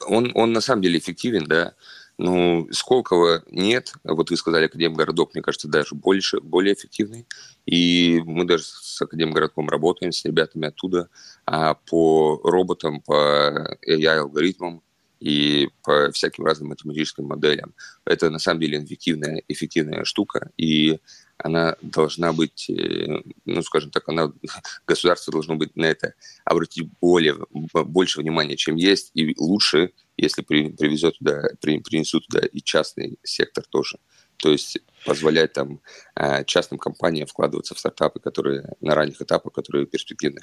он, 0.07 0.33
он 0.35 0.53
на 0.53 0.61
самом 0.61 0.83
деле 0.83 0.99
эффективен, 0.99 1.47
да. 1.47 1.75
Ну, 2.19 2.69
Сколково 2.71 3.43
нет. 3.51 3.93
Вот 4.05 4.31
вы 4.31 4.37
сказали, 4.37 4.67
Академгородок, 4.67 5.35
мне 5.35 5.43
кажется, 5.43 5.67
даже 5.67 5.95
больше, 5.95 6.41
более 6.41 6.75
эффективный. 6.75 7.27
И 7.67 8.23
мы 8.25 8.45
даже 8.45 8.65
с 8.65 9.03
Академгородком 9.03 9.69
работаем, 9.69 10.13
с 10.13 10.25
ребятами 10.25 10.69
оттуда, 10.69 11.09
а 11.47 11.75
по 11.75 12.41
роботам, 12.45 13.01
по 13.01 13.77
AI-алгоритмам. 13.89 14.83
и 15.23 15.69
по 15.85 16.11
всяким 16.11 16.45
разным 16.45 16.71
математическим 16.71 17.27
моделям. 17.27 17.75
Это 18.05 18.29
на 18.29 18.39
самом 18.41 18.61
деле 18.61 18.83
эффективная, 18.83 19.43
эффективная 19.47 20.05
штука, 20.05 20.51
и 20.57 20.99
она 21.43 21.77
должна 21.83 22.33
быть, 22.33 22.71
э, 22.71 23.23
ну, 23.45 23.63
скажем 23.63 23.91
так, 23.91 24.09
она, 24.09 24.33
государство 24.87 25.33
должно 25.33 25.57
быть 25.57 25.77
на 25.77 25.87
это 25.87 26.15
обратить 26.45 26.89
более, 27.01 27.37
больше 27.51 28.21
внимания, 28.21 28.57
чем 28.57 28.77
есть, 28.77 29.11
и 29.15 29.35
лучше, 29.39 29.93
если 30.17 30.43
при, 30.43 30.71
привезет 30.71 31.19
туда, 31.19 31.43
при, 31.61 31.79
принесут 31.81 32.27
туда 32.29 32.47
и 32.47 32.61
частный 32.61 33.19
сектор 33.23 33.65
тоже. 33.69 33.99
То 34.37 34.51
есть 34.51 34.79
позволять 35.05 35.53
там 35.53 35.81
э, 36.17 36.45
частным 36.45 36.79
компаниям 36.79 37.27
вкладываться 37.27 37.75
в 37.75 37.79
стартапы, 37.79 38.21
которые 38.21 38.73
на 38.81 38.95
ранних 38.95 39.21
этапах, 39.21 39.53
которые 39.53 39.87
перспективны. 39.87 40.41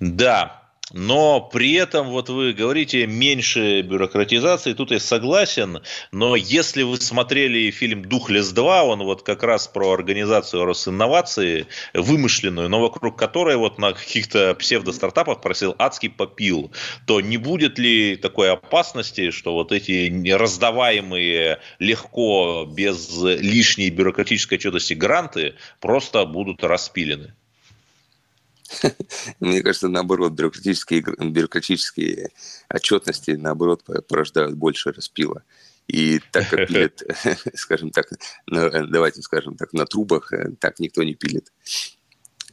Да, 0.00 0.67
но 0.92 1.40
при 1.40 1.74
этом, 1.74 2.08
вот 2.08 2.28
вы 2.28 2.52
говорите, 2.52 3.06
меньше 3.06 3.82
бюрократизации, 3.82 4.72
тут 4.72 4.90
я 4.90 5.00
согласен, 5.00 5.82
но 6.12 6.34
если 6.34 6.82
вы 6.82 6.96
смотрели 6.96 7.70
фильм 7.70 8.04
«Духлес 8.04 8.52
2», 8.54 8.80
он 8.82 9.02
вот 9.02 9.22
как 9.22 9.42
раз 9.42 9.68
про 9.68 9.92
организацию 9.92 10.64
Росинновации, 10.64 11.66
вымышленную, 11.94 12.68
но 12.68 12.80
вокруг 12.80 13.18
которой 13.18 13.56
вот 13.56 13.78
на 13.78 13.92
каких-то 13.92 14.54
псевдостартапах 14.54 15.40
просил 15.40 15.74
адский 15.78 16.10
попил, 16.10 16.72
то 17.06 17.20
не 17.20 17.36
будет 17.36 17.78
ли 17.78 18.16
такой 18.16 18.50
опасности, 18.50 19.30
что 19.30 19.54
вот 19.54 19.72
эти 19.72 20.10
раздаваемые 20.32 21.60
легко, 21.78 22.66
без 22.66 23.22
лишней 23.22 23.90
бюрократической 23.90 24.54
отчетности 24.54 24.94
гранты 24.94 25.54
просто 25.80 26.24
будут 26.24 26.64
распилены? 26.64 27.34
Мне 29.40 29.62
кажется, 29.62 29.88
наоборот, 29.88 30.32
бюрократические, 30.32 31.02
бюрократические 31.02 32.30
отчетности, 32.68 33.32
наоборот, 33.32 33.84
порождают 34.08 34.54
больше 34.54 34.92
распила. 34.92 35.42
И 35.86 36.20
так 36.32 36.50
как 36.50 36.68
пилят, 36.68 37.02
скажем 37.54 37.90
так, 37.90 38.06
давайте 38.46 39.22
скажем 39.22 39.56
так, 39.56 39.72
на 39.72 39.86
трубах, 39.86 40.32
э, 40.32 40.52
так 40.60 40.78
никто 40.80 41.02
не 41.02 41.14
пилит. 41.14 41.52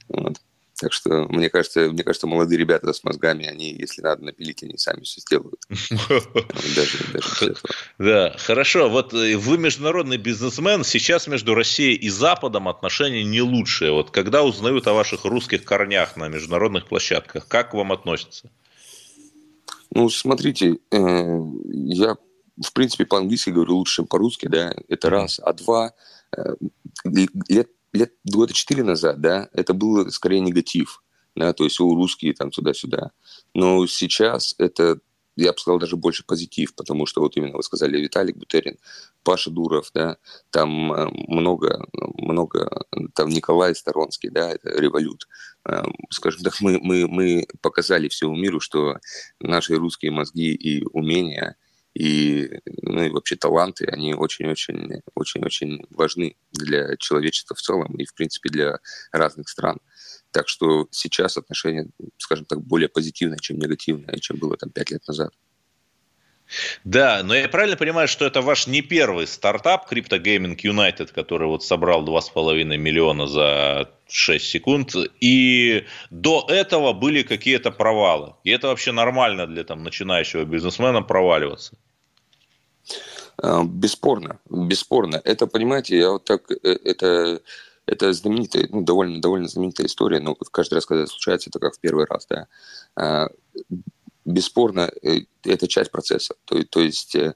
Вот. 0.08 0.42
Так 0.80 0.92
что, 0.92 1.26
мне 1.30 1.50
кажется, 1.50 1.90
мне 1.90 2.04
кажется, 2.04 2.28
молодые 2.28 2.60
ребята 2.60 2.92
с 2.92 3.04
мозгами, 3.04 3.46
они, 3.46 3.74
если 3.74 4.02
надо 4.02 4.26
напилить, 4.26 4.62
они 4.64 4.78
сами 4.78 5.04
все 5.04 5.22
сделают. 5.22 5.62
Да, 7.98 8.36
хорошо. 8.38 8.90
Вот 8.90 9.14
э, 9.14 9.38
вы 9.38 9.58
международный 9.58 10.18
бизнесмен, 10.18 10.84
сейчас 10.84 11.28
между 11.28 11.56
Россией 11.56 11.96
и 11.96 12.10
Западом 12.10 12.68
отношения 12.68 13.24
не 13.24 13.42
лучшие. 13.42 13.92
Вот 13.92 14.12
когда 14.12 14.44
узнают 14.44 14.88
о 14.88 14.94
ваших 14.94 15.24
русских 15.26 15.64
корнях 15.64 16.18
на 16.18 16.28
международных 16.28 16.88
площадках, 16.88 17.48
как 17.48 17.72
к 17.72 17.74
вам 17.74 17.92
относятся? 17.92 18.52
Ну, 19.92 20.10
смотрите, 20.10 20.78
э, 20.92 20.98
я, 20.98 22.18
в 22.62 22.74
принципе, 22.74 23.06
по-английски 23.06 23.52
говорю 23.52 23.78
лучше, 23.78 23.98
чем 23.98 24.08
по-русски, 24.08 24.48
да, 24.48 24.76
это 24.90 25.10
раз. 25.10 25.40
А 25.42 25.54
два, 25.54 25.94
э, 26.36 26.56
лет 27.48 27.70
лет 27.96 28.14
года 28.24 28.54
четыре 28.54 28.84
назад, 28.84 29.22
да, 29.22 29.50
это 29.54 29.74
было 29.74 30.10
скорее 30.10 30.42
негатив, 30.42 31.04
да, 31.36 31.54
то 31.54 31.64
есть 31.64 31.80
у 31.80 31.96
русские 31.96 32.34
там 32.34 32.52
туда-сюда. 32.52 33.12
Но 33.54 33.88
сейчас 33.88 34.56
это, 34.58 35.00
я 35.36 35.54
бы 35.54 35.60
сказал, 35.60 35.80
даже 35.80 35.96
больше 35.96 36.26
позитив, 36.26 36.76
потому 36.76 37.06
что 37.06 37.22
вот 37.22 37.36
именно 37.38 37.58
вы 37.58 37.64
сказали 37.64 38.00
Виталик 38.00 38.38
Бутерин, 38.38 38.78
Паша 39.24 39.50
Дуров, 39.50 39.90
да, 39.94 40.18
там 40.52 40.94
э, 40.94 41.10
много, 41.28 41.86
много, 41.94 42.86
там 43.14 43.30
Николай 43.30 43.74
Сторонский, 43.76 44.30
да, 44.30 44.52
это 44.52 44.70
револют. 44.70 45.28
Э, 45.66 45.84
скажем 46.10 46.44
так, 46.44 46.60
мы, 46.62 46.80
мы, 46.82 47.08
мы 47.08 47.48
показали 47.62 48.08
всему 48.08 48.36
миру, 48.36 48.60
что 48.60 48.98
наши 49.40 49.76
русские 49.76 50.12
мозги 50.12 50.54
и 50.54 50.86
умения– 50.92 51.56
и, 51.96 52.60
ну, 52.82 53.04
и 53.04 53.10
вообще 53.10 53.38
таланты, 53.38 53.86
они 53.86 54.14
очень-очень 54.14 55.02
очень-очень 55.16 55.86
важны 55.90 56.36
для 56.52 56.98
человечества 56.98 57.56
в 57.56 57.62
целом 57.62 57.96
и, 57.96 58.06
в 58.06 58.14
принципе, 58.14 58.50
для 58.50 58.80
разных 59.14 59.48
стран. 59.48 59.80
Так 60.32 60.50
что 60.50 60.88
сейчас 60.92 61.38
отношения, 61.38 61.88
скажем 62.18 62.46
так, 62.46 62.62
более 62.62 62.90
позитивные, 62.90 63.40
чем 63.40 63.58
негативные, 63.58 64.20
чем 64.20 64.38
было 64.38 64.58
там 64.58 64.72
пять 64.72 64.92
лет 64.92 65.08
назад. 65.08 65.32
Да, 66.84 67.22
но 67.24 67.36
я 67.36 67.50
правильно 67.50 67.76
понимаю, 67.76 68.08
что 68.08 68.26
это 68.26 68.42
ваш 68.42 68.68
не 68.68 68.82
первый 68.82 69.28
стартап 69.28 69.92
Crypto 69.92 70.22
Gaming 70.22 70.56
United, 70.56 71.12
который 71.14 71.48
вот 71.48 71.64
собрал 71.64 72.06
2,5 72.06 72.78
миллиона 72.78 73.28
за 73.28 73.90
6 74.08 74.46
секунд, 74.46 74.96
и 75.20 75.86
до 76.12 76.46
этого 76.48 76.94
были 76.94 77.24
какие-то 77.24 77.72
провалы. 77.72 78.36
И 78.44 78.52
это 78.52 78.68
вообще 78.68 78.92
нормально 78.92 79.48
для 79.48 79.64
там, 79.64 79.84
начинающего 79.84 80.46
бизнесмена 80.46 81.02
проваливаться. 81.02 81.76
А, 83.42 83.64
бесспорно, 83.64 84.40
бесспорно. 84.50 85.22
Это, 85.24 85.48
понимаете, 85.48 85.98
я 85.98 86.12
вот 86.12 86.26
так, 86.26 86.50
э, 86.52 86.78
это, 86.86 87.42
это 87.88 88.14
знаменитая, 88.14 88.68
ну, 88.70 88.84
довольно, 88.84 89.20
довольно 89.20 89.48
знаменитая 89.48 89.88
история, 89.88 90.20
но 90.20 90.36
каждый 90.36 90.76
раз, 90.76 90.86
когда 90.86 91.04
это 91.04 91.12
случается, 91.12 91.50
это 91.50 91.60
как 91.60 91.76
в 91.76 91.80
первый 91.80 92.06
раз, 92.06 92.28
да. 92.28 92.48
Бесспорно, 94.26 94.92
э, 95.04 95.22
это 95.44 95.68
часть 95.68 95.92
процесса. 95.92 96.36
То, 96.46 96.64
то 96.64 96.82
есть 96.82 97.16
э, 97.16 97.34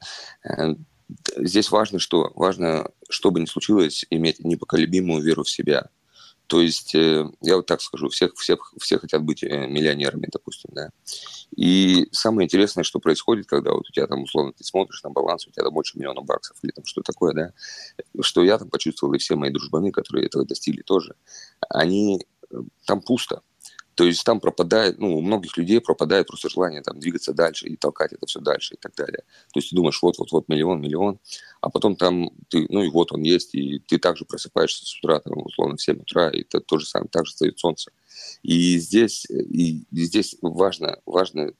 здесь 1.37 1.71
важно 1.71 1.99
что? 1.99 2.31
Важно, 2.35 2.89
что 3.09 3.31
бы 3.31 3.39
ни 3.39 3.45
случилось, 3.45 4.05
иметь 4.09 4.39
непоколебимую 4.39 5.21
веру 5.21 5.43
в 5.43 5.49
себя. 5.49 5.89
То 6.47 6.61
есть, 6.61 6.95
я 6.95 7.29
вот 7.43 7.67
так 7.67 7.79
скажу, 7.79 8.09
всех, 8.09 8.33
всех, 8.35 8.73
все 8.79 8.97
хотят 8.97 9.21
быть 9.21 9.43
миллионерами, 9.43 10.27
допустим, 10.31 10.71
да. 10.73 10.89
И 11.55 12.07
самое 12.11 12.47
интересное, 12.47 12.83
что 12.83 12.99
происходит, 12.99 13.45
когда 13.45 13.71
вот 13.71 13.87
у 13.87 13.91
тебя 13.91 14.07
там, 14.07 14.23
условно, 14.23 14.53
ты 14.53 14.63
смотришь 14.63 15.03
на 15.03 15.11
баланс, 15.11 15.45
у 15.45 15.51
тебя 15.51 15.65
там 15.65 15.73
больше 15.73 15.99
миллиона 15.99 16.21
баксов 16.21 16.57
или 16.63 16.71
там 16.71 16.85
что 16.85 17.03
такое, 17.03 17.33
да, 17.33 17.53
что 18.21 18.43
я 18.43 18.57
там 18.57 18.67
почувствовал, 18.67 19.13
и 19.13 19.19
все 19.19 19.35
мои 19.35 19.51
дружбаны, 19.51 19.91
которые 19.91 20.25
этого 20.25 20.43
достигли 20.43 20.81
тоже, 20.81 21.13
они, 21.69 22.25
э, 22.49 22.55
там 22.87 23.01
пусто. 23.01 23.43
То 23.99 24.05
есть 24.05 24.23
там 24.23 24.39
пропадает, 24.39 24.97
ну, 24.97 25.17
у 25.17 25.21
многих 25.21 25.57
людей 25.57 25.81
пропадает 25.81 26.27
просто 26.27 26.47
желание 26.47 26.81
там 26.81 27.01
двигаться 27.01 27.33
дальше 27.33 27.67
и 27.67 27.75
толкать 27.75 28.13
это 28.13 28.25
все 28.27 28.39
дальше 28.39 28.75
и 28.75 28.77
так 28.77 28.95
далее. 28.95 29.23
То 29.51 29.59
есть 29.59 29.71
ты 29.71 29.75
думаешь, 29.75 30.01
вот-вот-вот 30.01 30.47
миллион, 30.47 30.79
миллион, 30.79 31.19
а 31.59 31.69
потом 31.69 31.97
там 31.97 32.31
ты, 32.47 32.65
ну 32.69 32.81
и 32.81 32.87
вот 32.87 33.11
он 33.11 33.23
есть, 33.23 33.53
и 33.55 33.79
ты 33.79 33.97
также 33.97 34.23
просыпаешься 34.23 34.85
с 34.85 34.97
утра, 34.99 35.19
там, 35.19 35.33
условно, 35.45 35.75
в 35.75 35.81
7 35.81 35.99
утра, 35.99 36.29
и 36.29 36.43
это 36.43 36.61
то 36.61 36.79
же 36.79 36.85
самое, 36.85 37.09
так 37.09 37.25
же 37.25 37.33
стоит 37.33 37.59
солнце. 37.59 37.91
И 38.41 38.77
здесь, 38.77 39.25
и 39.29 39.83
здесь 39.91 40.37
важно, 40.41 41.01
важно 41.05 41.51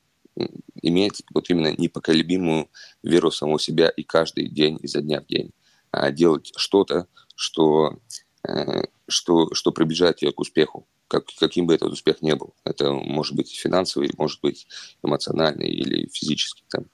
иметь 0.81 1.21
вот 1.33 1.49
именно 1.49 1.75
непоколебимую 1.77 2.69
веру 3.03 3.31
в 3.31 3.35
самого 3.35 3.59
себя 3.59 3.89
и 3.89 4.03
каждый 4.03 4.47
день, 4.47 4.79
изо 4.81 5.01
дня 5.01 5.19
в 5.19 5.25
день 5.25 5.51
а 5.91 6.11
делать 6.11 6.51
что-то, 6.55 7.07
что, 7.35 7.99
э, 8.47 8.83
что, 8.83 8.89
что 9.09 9.71
приближает 9.71 10.17
тебя 10.17 10.31
к 10.31 10.39
успеху, 10.39 10.87
как, 11.07 11.25
каким 11.39 11.67
бы 11.67 11.73
этот 11.73 11.91
успех 11.91 12.21
ни 12.21 12.33
был. 12.33 12.53
Это 12.63 12.91
может 12.91 13.35
быть 13.35 13.51
финансовый, 13.51 14.11
может 14.17 14.39
быть 14.41 14.67
эмоциональный 15.03 15.69
или 15.69 16.07
физический. 16.13 16.63
Там. 16.69 16.85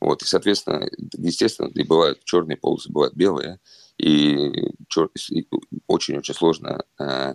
Вот, 0.00 0.22
и, 0.22 0.26
соответственно, 0.26 0.88
естественно, 1.16 1.68
и 1.68 1.82
бывают 1.82 2.24
черные 2.24 2.56
полосы, 2.56 2.90
бывают 2.90 3.14
белые, 3.14 3.60
и 3.98 4.72
очень-очень 5.86 6.34
сложно 6.34 6.84
э, 6.98 7.34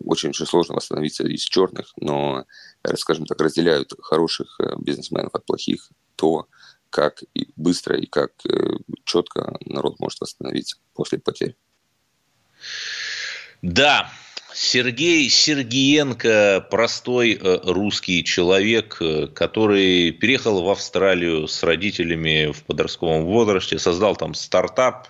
очень-очень 0.00 0.46
сложно 0.46 0.74
восстановиться 0.74 1.26
из 1.26 1.42
черных, 1.42 1.92
но, 1.96 2.44
э, 2.82 2.96
скажем 2.96 3.24
так, 3.26 3.40
разделяют 3.40 3.92
хороших 4.00 4.58
э, 4.60 4.74
бизнесменов 4.80 5.34
от 5.34 5.46
плохих 5.46 5.88
то, 6.16 6.48
как 6.90 7.22
быстро 7.56 7.96
и 7.96 8.06
как 8.06 8.32
четко 9.04 9.56
народ 9.64 9.98
может 9.98 10.20
восстановиться 10.20 10.76
после 10.92 11.18
потерь. 11.18 11.56
Да, 13.62 14.10
Сергей 14.52 15.30
Сергиенко, 15.30 16.66
простой 16.68 17.38
русский 17.40 18.24
человек, 18.24 19.00
который 19.34 20.10
переехал 20.10 20.62
в 20.62 20.68
Австралию 20.68 21.46
с 21.46 21.62
родителями 21.62 22.52
в 22.52 22.64
подростковом 22.64 23.24
возрасте, 23.24 23.78
создал 23.78 24.16
там 24.16 24.34
стартап, 24.34 25.08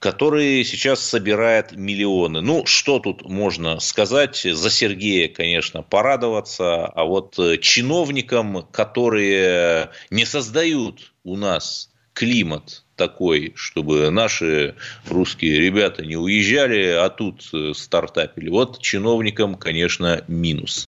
который 0.00 0.64
сейчас 0.64 1.00
собирает 1.00 1.72
миллионы. 1.72 2.42
Ну, 2.42 2.66
что 2.66 2.98
тут 2.98 3.24
можно 3.24 3.78
сказать? 3.80 4.36
За 4.36 4.68
Сергея, 4.68 5.28
конечно, 5.28 5.82
порадоваться, 5.82 6.86
а 6.86 7.04
вот 7.04 7.38
э, 7.38 7.56
чиновникам, 7.56 8.66
которые 8.70 9.90
не 10.10 10.26
создают 10.26 11.12
у 11.22 11.36
нас 11.36 11.93
климат 12.14 12.84
такой, 12.96 13.52
чтобы 13.56 14.10
наши 14.10 14.76
русские 15.08 15.60
ребята 15.60 16.06
не 16.06 16.16
уезжали, 16.16 16.86
а 16.86 17.10
тут 17.10 17.48
э, 17.52 17.72
стартапили. 17.74 18.48
Вот 18.48 18.80
чиновникам, 18.80 19.56
конечно, 19.56 20.24
минус. 20.28 20.86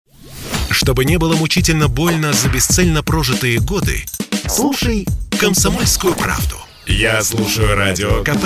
Чтобы 0.70 1.04
не 1.04 1.18
было 1.18 1.34
мучительно 1.34 1.88
больно 1.88 2.32
за 2.32 2.48
бесцельно 2.48 3.02
прожитые 3.02 3.58
годы, 3.58 4.04
слушай 4.48 5.06
«Комсомольскую 5.38 6.14
правду». 6.14 6.56
Я 6.86 7.22
слушаю 7.22 7.74
Радио 7.74 8.22
КП 8.22 8.44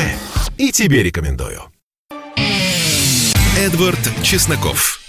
и 0.57 0.71
тебе 0.71 1.03
рекомендую. 1.03 1.63
Эдвард 3.59 3.99
Чесноков. 4.23 5.01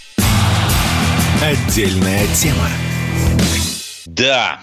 Отдельная 1.41 2.25
тема. 2.35 2.67
Да, 4.05 4.59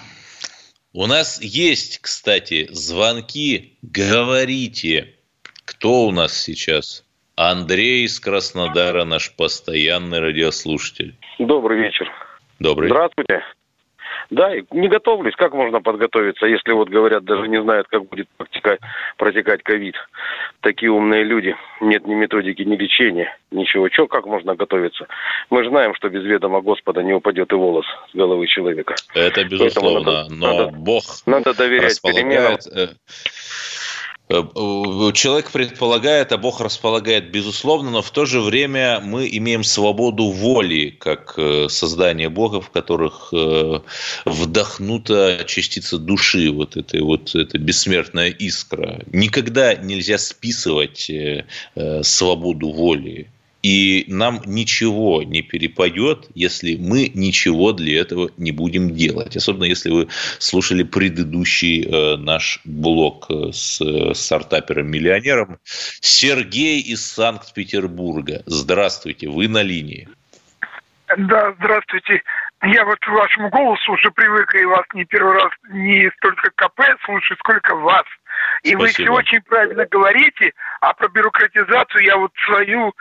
У 0.99 1.05
нас 1.05 1.39
есть, 1.39 1.99
кстати, 1.99 2.65
звонки. 2.71 3.77
Говорите, 3.83 5.13
кто 5.63 6.07
у 6.07 6.11
нас 6.11 6.33
сейчас? 6.33 7.05
Андрей 7.35 8.05
из 8.05 8.19
Краснодара, 8.19 9.03
наш 9.03 9.35
постоянный 9.35 10.19
радиослушатель. 10.19 11.15
Добрый 11.37 11.81
вечер. 11.81 12.11
Добрый. 12.57 12.89
Здравствуйте. 12.89 13.43
Да, 14.29 14.51
не 14.71 14.87
готовлюсь. 14.89 15.35
Как 15.35 15.53
можно 15.53 15.81
подготовиться, 15.81 16.45
если 16.45 16.73
вот 16.73 16.89
говорят, 16.89 17.23
даже 17.23 17.47
не 17.47 17.61
знают, 17.61 17.87
как 17.87 18.05
будет 18.07 18.27
протекать, 18.37 18.79
протекать 19.17 19.63
ковид? 19.63 19.95
Такие 20.61 20.91
умные 20.91 21.23
люди. 21.23 21.55
Нет 21.79 22.05
ни 22.05 22.13
методики, 22.13 22.61
ни 22.63 22.75
лечения, 22.75 23.37
ничего. 23.51 23.87
Че, 23.89 24.07
как 24.07 24.25
можно 24.25 24.55
готовиться? 24.55 25.07
Мы 25.49 25.63
же 25.63 25.69
знаем, 25.69 25.95
что 25.95 26.09
без 26.09 26.23
ведома 26.23 26.61
Господа 26.61 27.03
не 27.03 27.13
упадет 27.13 27.51
и 27.53 27.55
волос 27.55 27.85
с 28.11 28.15
головы 28.15 28.47
человека. 28.47 28.95
Это 29.13 29.45
безусловно. 29.45 30.23
Надо, 30.23 30.35
но 30.35 30.57
надо, 30.57 30.77
Бог 30.77 31.03
надо 31.25 31.53
доверять 31.53 32.01
переменам. 32.01 32.57
Э, 34.29 34.43
человек 35.13 35.51
предполагает, 35.51 36.31
а 36.31 36.37
Бог 36.37 36.59
располагает, 36.59 37.31
безусловно, 37.31 37.91
но 37.91 38.01
в 38.01 38.11
то 38.11 38.25
же 38.25 38.41
время 38.41 38.99
мы 38.99 39.27
имеем 39.31 39.63
свободу 39.63 40.25
воли, 40.25 40.89
как 40.89 41.35
э, 41.37 41.67
создание 41.69 42.29
Бога, 42.29 42.59
в 42.59 42.69
которых 42.69 43.29
э, 43.31 43.79
вдохнута 44.25 45.43
частица 45.47 45.97
души, 45.97 46.51
вот 46.51 46.75
этой 46.75 47.01
вот 47.01 47.35
эта 47.35 47.57
бессмертная 47.57 48.29
искра. 48.29 49.01
Никогда 49.11 49.75
нельзя 49.75 50.17
списывать 50.17 51.09
свободу 52.01 52.69
воли. 52.71 53.29
И 53.67 54.05
нам 54.07 54.39
ничего 54.45 55.23
не 55.23 55.41
перепадет, 55.41 56.29
если 56.33 56.77
мы 56.77 57.11
ничего 57.13 57.73
для 57.73 57.99
этого 57.99 58.29
не 58.37 58.53
будем 58.53 58.95
делать. 58.95 59.35
Особенно 59.35 59.65
если 59.65 59.89
вы 59.89 60.07
слушали 60.39 60.83
предыдущий 60.83 61.83
э, 61.83 62.15
наш 62.15 62.61
блог 62.63 63.25
э, 63.29 63.51
с 63.51 63.81
э, 63.81 64.13
стартапером-миллионером. 64.13 65.57
Сергей 65.65 66.79
из 66.79 67.05
Санкт-Петербурга. 67.11 68.41
Здравствуйте, 68.45 69.27
вы 69.27 69.49
на 69.49 69.63
линии. 69.63 70.07
Да, 71.17 71.53
здравствуйте. 71.59 72.21
Я 72.63 72.85
вот 72.85 72.99
к 72.99 73.09
вашему 73.09 73.49
голосу 73.49 73.91
уже 73.91 74.11
привык, 74.11 74.55
и 74.55 74.63
вас 74.63 74.85
не 74.93 75.03
первый 75.03 75.33
раз 75.33 75.51
не 75.71 76.09
столько 76.17 76.51
КП 76.55 76.83
слушаю, 77.03 77.37
сколько 77.39 77.75
вас. 77.75 78.05
И 78.63 78.69
Спасибо. 78.69 78.79
вы 78.79 78.87
все 78.87 79.09
очень 79.11 79.41
правильно 79.41 79.85
говорите, 79.85 80.53
а 80.81 80.93
про 80.93 81.07
бюрократизацию 81.09 82.03
я 82.03 82.17
вот 82.17 82.31
свою, 82.45 82.93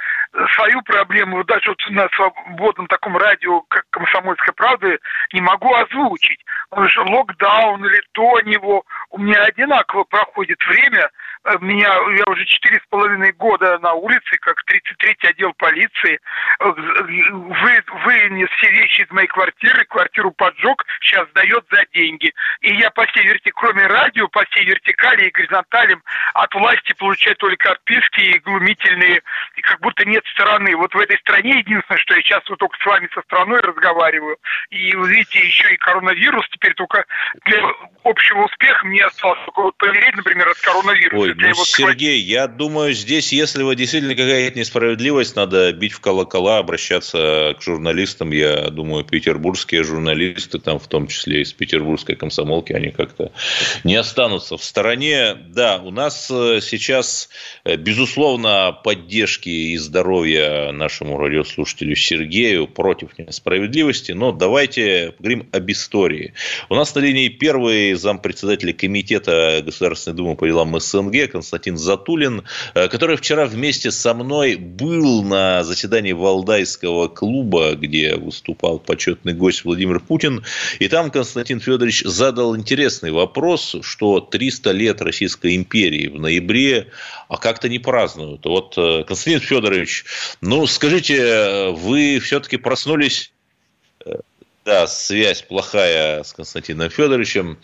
свою 0.54 0.82
проблему, 0.82 1.38
вот 1.38 1.46
даже 1.46 1.70
вот 1.70 1.82
на 1.90 2.08
свободном 2.16 2.86
таком 2.86 3.16
радио, 3.16 3.60
как 3.62 3.84
«Комсомольская 3.90 4.52
правда», 4.54 4.98
не 5.32 5.40
могу 5.40 5.74
озвучить. 5.74 6.44
Потому 6.70 6.88
что 6.88 7.04
локдаун 7.04 7.84
или 7.84 8.02
до 8.14 8.40
него 8.40 8.84
у 9.10 9.18
меня 9.18 9.42
одинаково 9.42 10.04
проходит 10.04 10.58
время. 10.66 11.10
Э, 11.44 11.56
меня, 11.60 11.88
я 11.88 12.24
уже 12.26 12.44
четыре 12.46 12.80
с 12.80 12.88
половиной 12.88 13.32
года 13.32 13.78
на 13.78 13.92
улице, 13.92 14.36
как 14.40 14.56
33-й 14.68 15.28
отдел 15.28 15.52
полиции. 15.54 16.18
Э, 16.60 16.70
вы, 16.70 17.82
вынес 18.04 18.48
все 18.58 18.70
вещи 18.70 19.02
из 19.02 19.10
моей 19.10 19.28
квартиры, 19.28 19.84
квартиру 19.84 20.32
поджег, 20.32 20.84
сейчас 21.00 21.28
дает 21.34 21.64
за 21.70 21.84
деньги. 21.92 22.32
И 22.60 22.74
я 22.76 22.90
по 22.90 23.06
всей 23.06 23.24
верти, 23.24 23.50
кроме 23.54 23.86
радио, 23.86 24.28
по 24.28 24.44
всей 24.50 24.64
вертикали 24.64 25.28
и 25.28 25.30
горизонталям 25.46 26.02
от 26.34 26.54
власти 26.54 26.94
получаю 26.98 27.36
только 27.36 27.72
отписки 27.72 28.20
и 28.20 28.38
глумительные, 28.40 29.22
и 29.56 29.60
как 29.60 29.80
будто 29.80 30.04
нет 30.04 30.24
стороны. 30.32 30.76
Вот 30.76 30.94
в 30.94 30.98
этой 30.98 31.18
стране 31.18 31.58
единственное, 31.58 31.98
что 32.00 32.14
я 32.14 32.22
сейчас 32.22 32.42
вот 32.48 32.58
только 32.58 32.76
с 32.78 32.86
вами 32.86 33.08
со 33.14 33.22
страной 33.22 33.60
разговариваю, 33.60 34.36
и 34.70 34.94
вы 34.94 35.08
видите, 35.08 35.38
еще 35.38 35.72
и 35.72 35.76
коронавирус 35.76 36.46
теперь 36.50 36.74
только 36.74 37.04
для 37.44 37.62
общего 38.04 38.44
успеха 38.44 38.86
мне 38.86 39.04
осталось 39.04 39.40
только 39.46 39.62
вот 39.62 39.76
помереть, 39.76 40.16
например, 40.16 40.48
от 40.48 40.58
коронавируса. 40.58 41.16
Ой, 41.16 41.34
ну, 41.34 41.54
Сергей, 41.54 42.20
я 42.20 42.46
думаю, 42.46 42.92
здесь, 42.92 43.32
если 43.32 43.62
вы 43.62 43.76
действительно 43.76 44.14
какая-то 44.14 44.58
несправедливость, 44.58 45.36
надо 45.36 45.72
бить 45.72 45.92
в 45.92 46.00
колокола, 46.00 46.58
обращаться 46.58 47.54
к 47.58 47.62
журналистам. 47.62 48.30
Я 48.30 48.70
думаю, 48.70 49.04
петербургские 49.04 49.84
журналисты, 49.84 50.58
там 50.58 50.78
в 50.78 50.86
том 50.88 51.08
числе 51.08 51.42
из 51.42 51.52
петербургской 51.52 52.16
комсомолки, 52.16 52.72
они 52.72 52.90
как-то 52.90 53.32
не 53.84 53.96
останутся 53.96 54.56
в 54.56 54.64
стороне. 54.64 55.35
Да, 55.36 55.78
у 55.78 55.90
нас 55.90 56.30
э, 56.30 56.60
сейчас, 56.62 57.28
э, 57.64 57.76
безусловно, 57.76 58.76
поддержки 58.84 59.48
и 59.48 59.76
здоровья 59.76 60.72
нашему 60.72 61.18
радиослушателю 61.18 61.94
Сергею 61.96 62.66
против 62.66 63.18
несправедливости, 63.18 64.12
но 64.12 64.32
давайте 64.32 65.12
поговорим 65.16 65.48
об 65.52 65.70
истории. 65.70 66.34
У 66.68 66.74
нас 66.74 66.94
на 66.94 67.00
линии 67.00 67.28
первый 67.28 67.94
зампредседателя 67.94 68.72
комитета 68.72 69.62
Государственной 69.64 70.16
Думы 70.16 70.36
по 70.36 70.46
делам 70.46 70.78
СНГ 70.78 71.30
Константин 71.30 71.76
Затулин, 71.76 72.44
э, 72.74 72.88
который 72.88 73.16
вчера 73.16 73.46
вместе 73.46 73.90
со 73.90 74.14
мной 74.14 74.56
был 74.56 75.22
на 75.22 75.64
заседании 75.64 76.12
Валдайского 76.12 77.08
клуба, 77.08 77.74
где 77.74 78.16
выступал 78.16 78.78
почетный 78.78 79.34
гость 79.34 79.64
Владимир 79.64 80.00
Путин. 80.00 80.44
И 80.78 80.88
там 80.88 81.10
Константин 81.10 81.60
Федорович 81.60 82.02
задал 82.04 82.56
интересный 82.56 83.10
вопрос, 83.10 83.76
что 83.82 84.20
300 84.20 84.72
лет 84.72 85.00
Российской 85.26 85.56
империи 85.56 86.06
в 86.06 86.20
ноябре, 86.20 86.88
а 87.28 87.36
как-то 87.36 87.68
не 87.68 87.78
празднуют. 87.78 88.44
Вот, 88.44 88.74
э, 88.76 89.04
Константин 89.04 89.40
Федорович, 89.40 90.04
ну, 90.40 90.66
скажите, 90.66 91.70
вы 91.70 92.20
все-таки 92.20 92.56
проснулись 92.56 93.32
да, 94.64 94.86
связь 94.88 95.42
плохая 95.42 96.24
с 96.24 96.32
Константином 96.32 96.90
Федоровичем. 96.90 97.58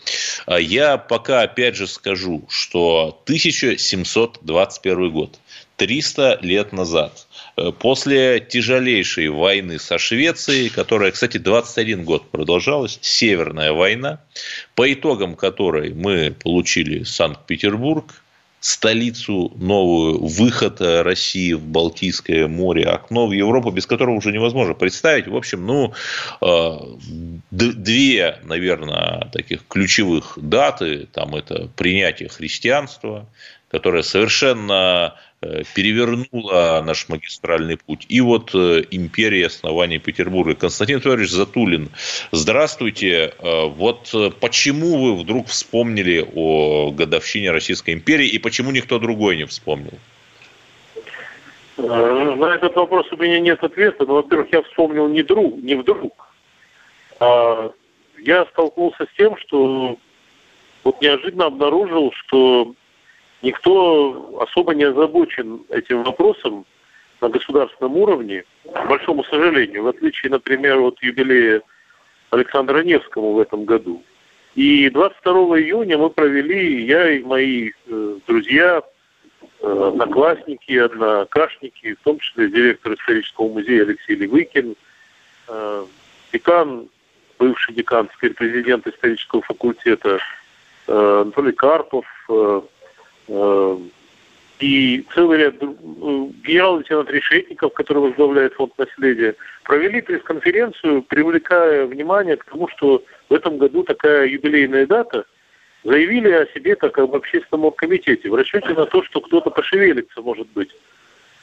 А 0.45 0.57
я 0.57 0.97
пока 0.97 1.41
опять 1.41 1.75
же 1.75 1.85
скажу, 1.85 2.45
что 2.49 3.21
1721 3.25 5.11
год, 5.11 5.37
300 5.83 6.39
лет 6.41 6.71
назад, 6.71 7.27
э, 7.57 7.73
после 7.77 8.39
тяжелейшей 8.39 9.27
войны 9.27 9.79
со 9.79 9.97
Швецией, 9.97 10.69
которая, 10.69 11.11
кстати, 11.11 11.37
21 11.37 12.05
год 12.05 12.31
продолжалась, 12.31 12.99
Северная 13.01 13.73
война, 13.73 14.21
по 14.75 14.91
итогам 14.93 15.35
которой 15.35 15.93
мы 15.93 16.33
получили 16.41 17.03
Санкт-Петербург, 17.03 18.05
столицу 18.61 19.51
новую, 19.57 20.25
выход 20.25 20.79
России 20.79 21.51
в 21.51 21.65
Балтийское 21.65 22.47
море, 22.47 22.85
окно 22.85 23.27
в 23.27 23.33
Европу, 23.33 23.69
без 23.71 23.85
которого 23.85 24.15
уже 24.15 24.31
невозможно 24.31 24.73
представить. 24.73 25.27
В 25.27 25.35
общем, 25.35 25.65
ну, 25.65 25.93
э, 26.41 26.77
две, 27.51 28.39
наверное, 28.43 29.29
таких 29.33 29.67
ключевых 29.67 30.39
даты. 30.41 31.09
Там 31.11 31.35
это 31.35 31.67
принятие 31.75 32.29
христианства, 32.29 33.27
которое 33.73 34.03
совершенно 34.03 35.15
Э, 35.43 35.63
перевернула 35.75 36.81
наш 36.85 37.09
магистральный 37.09 37.75
путь. 37.77 38.05
И 38.07 38.21
вот 38.21 38.51
э, 38.53 38.83
империя 38.91 39.47
основания 39.47 39.99
Петербурга. 39.99 40.55
Константин 40.55 41.01
Федорович 41.01 41.31
Затулин, 41.31 41.89
здравствуйте. 42.31 43.33
Э, 43.39 43.65
вот 43.65 44.13
почему 44.39 44.97
вы 45.03 45.15
вдруг 45.17 45.47
вспомнили 45.47 46.25
о 46.33 46.91
годовщине 46.91 47.51
Российской 47.51 47.93
империи 47.93 48.27
и 48.27 48.39
почему 48.39 48.71
никто 48.71 48.99
другой 48.99 49.35
не 49.35 49.45
вспомнил? 49.45 49.97
На 51.75 52.55
этот 52.55 52.75
вопрос 52.75 53.11
у 53.11 53.17
меня 53.17 53.39
нет 53.39 53.61
ответа. 53.63 54.05
Но, 54.05 54.15
во-первых, 54.15 54.47
я 54.53 54.61
вспомнил 54.61 55.09
не, 55.09 55.23
друг, 55.23 55.57
не 55.57 55.75
вдруг. 55.75 56.13
А 57.19 57.71
я 58.19 58.45
столкнулся 58.45 59.05
с 59.11 59.17
тем, 59.17 59.35
что 59.37 59.97
вот 60.85 61.01
неожиданно 61.01 61.47
обнаружил, 61.47 62.13
что 62.13 62.75
никто 63.43 64.39
особо 64.41 64.73
не 64.73 64.85
озабочен 64.85 65.61
этим 65.69 66.03
вопросом 66.03 66.65
на 67.21 67.29
государственном 67.29 67.95
уровне, 67.97 68.43
к 68.65 68.87
большому 68.87 69.23
сожалению, 69.25 69.83
в 69.83 69.87
отличие, 69.87 70.31
например, 70.31 70.79
от 70.79 71.01
юбилея 71.03 71.61
Александра 72.31 72.81
Невскому 72.83 73.33
в 73.33 73.39
этом 73.39 73.65
году. 73.65 74.01
И 74.55 74.89
22 74.89 75.33
июня 75.59 75.97
мы 75.97 76.09
провели, 76.09 76.85
я 76.85 77.11
и 77.11 77.23
мои 77.23 77.71
э, 77.87 78.17
друзья, 78.27 78.81
э, 79.61 79.87
одноклассники, 79.87 80.73
однокашники, 80.77 81.95
в 81.95 82.03
том 82.03 82.19
числе 82.19 82.49
директор 82.49 82.93
исторического 82.93 83.49
музея 83.49 83.83
Алексей 83.83 84.15
Левыкин, 84.15 84.75
э, 85.47 85.85
декан, 86.31 86.87
бывший 87.39 87.73
декан, 87.73 88.09
теперь 88.15 88.33
президент 88.33 88.85
исторического 88.85 89.41
факультета 89.41 90.19
э, 90.87 91.21
Анатолий 91.21 91.53
Карпов, 91.53 92.05
э, 92.29 92.61
и 94.59 95.05
целый 95.13 95.39
ряд 95.39 95.55
э, 95.59 95.65
генерал-лейтенант 96.45 97.09
Решетников, 97.09 97.73
который 97.73 98.03
возглавляет 98.03 98.53
фонд 98.53 98.77
наследия, 98.77 99.35
провели 99.63 100.01
пресс-конференцию, 100.01 101.03
привлекая 101.03 101.85
внимание 101.85 102.37
к 102.37 102.45
тому, 102.45 102.67
что 102.69 103.03
в 103.29 103.33
этом 103.33 103.57
году 103.57 103.83
такая 103.83 104.27
юбилейная 104.27 104.87
дата, 104.87 105.25
заявили 105.83 106.31
о 106.31 106.45
себе 106.53 106.75
как 106.75 106.97
об 106.97 107.13
общественном 107.13 107.71
комитете 107.71 108.29
в 108.29 108.35
расчете 108.35 108.69
на 108.69 108.85
то, 108.85 109.03
что 109.03 109.19
кто-то 109.19 109.49
пошевелится, 109.49 110.21
может 110.21 110.47
быть. 110.49 110.69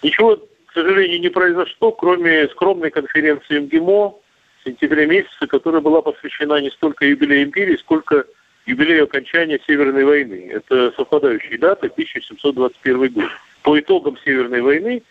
Ничего, 0.03 0.37
к 0.37 0.73
сожалению, 0.73 1.21
не 1.21 1.29
произошло, 1.29 1.93
кроме 1.93 2.49
скромной 2.49 2.91
конференции 2.91 3.59
МГИМО 3.59 4.09
в 4.11 4.65
сентябре 4.65 5.07
месяце, 5.07 5.47
которая 5.47 5.83
была 5.83 6.01
посвящена 6.01 6.61
не 6.61 6.71
столько 6.71 7.05
юбилею 7.05 7.45
империи, 7.45 7.77
сколько 7.77 8.25
юбилею 8.71 9.05
окончания 9.05 9.61
Северной 9.67 10.05
войны. 10.05 10.51
Это 10.53 10.93
совпадающие 10.93 11.59
даты, 11.59 11.89
1721 11.89 13.13
год. 13.13 13.31
По 13.63 13.79
итогам 13.79 14.17
Северной 14.25 14.63
войны 14.63 15.03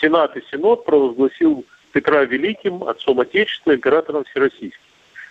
Сенат 0.00 0.36
и 0.36 0.42
Синод 0.50 0.84
провозгласил 0.84 1.64
Петра 1.92 2.24
Великим, 2.24 2.84
отцом 2.84 3.20
Отечества, 3.20 3.74
императором 3.74 4.24
Всероссийским. 4.24 4.80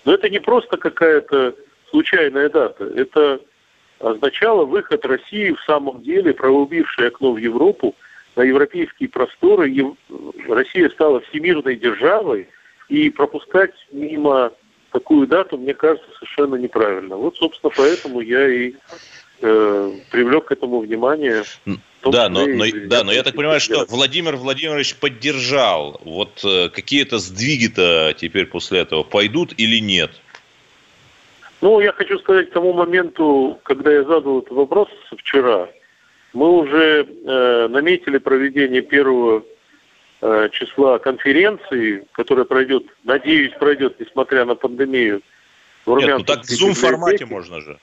Но 0.04 0.14
это 0.14 0.30
не 0.30 0.40
просто 0.40 0.78
какая-то 0.78 1.56
случайная 1.90 2.50
дата. 2.50 2.86
Это 2.96 3.40
означало 4.00 4.66
выход 4.66 5.06
России 5.06 5.52
в 5.52 5.62
самом 5.62 6.02
деле, 6.02 6.34
проубившее 6.34 7.10
окно 7.10 7.34
в 7.34 7.38
Европу, 7.38 7.96
на 8.36 8.42
европейские 8.42 9.10
просторы. 9.10 9.74
Россия 10.50 10.90
стала 10.90 11.22
всемирной 11.22 11.76
державой, 11.78 12.50
и 12.90 13.10
пропускать 13.10 13.74
мимо 13.92 14.52
такую 14.96 15.28
дату, 15.28 15.58
мне 15.58 15.74
кажется, 15.74 16.08
совершенно 16.20 16.56
неправильно. 16.56 17.18
Вот, 17.18 17.36
собственно, 17.36 17.70
поэтому 17.76 18.22
я 18.22 18.48
и 18.48 18.74
э, 19.42 19.92
привлек 20.10 20.46
к 20.46 20.52
этому 20.54 20.80
внимание. 20.80 21.44
Да, 22.02 22.30
но, 22.30 22.46
но, 22.46 22.64
да, 22.86 23.04
но 23.04 23.12
я 23.12 23.24
так 23.24 23.36
понимаю, 23.36 23.60
что 23.60 23.86
Владимир 23.90 24.38
Владимирович 24.38 24.96
поддержал. 24.96 26.00
Вот 26.06 26.46
э, 26.46 26.70
какие-то 26.70 27.18
сдвиги-то 27.18 28.14
теперь 28.16 28.46
после 28.46 28.80
этого 28.80 29.04
пойдут 29.04 29.54
или 29.58 29.80
нет? 29.82 30.12
Ну, 31.60 31.82
я 31.82 31.92
хочу 31.92 32.18
сказать, 32.20 32.50
к 32.50 32.54
тому 32.54 32.72
моменту, 32.72 33.60
когда 33.64 33.92
я 33.92 34.04
задал 34.04 34.40
этот 34.40 34.52
вопрос 34.52 34.88
вчера, 35.18 35.68
мы 36.32 36.52
уже 36.52 37.06
э, 37.06 37.68
наметили 37.68 38.18
проведение 38.18 38.82
первого 38.82 39.44
числа 40.52 40.98
конференции, 40.98 42.08
которая 42.14 42.46
пройдет, 42.46 42.84
надеюсь, 43.04 43.52
пройдет, 43.60 44.00
несмотря 44.00 44.46
на 44.46 44.56
пандемию. 44.56 45.22
В 45.86 45.98
Нет, 45.98 46.18
ну 46.18 46.24
так 46.24 46.44
в 46.44 46.50
зум-формате 46.50 47.26
можно 47.26 47.62
же. 47.62 47.78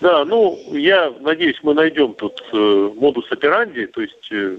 Да, 0.00 0.24
ну, 0.24 0.58
я 0.72 1.12
надеюсь, 1.20 1.58
мы 1.62 1.74
найдем 1.74 2.14
тут 2.14 2.42
э, 2.52 2.90
модус 2.96 3.30
операнди, 3.32 3.86
то 3.86 4.00
есть 4.00 4.28
э, 4.30 4.58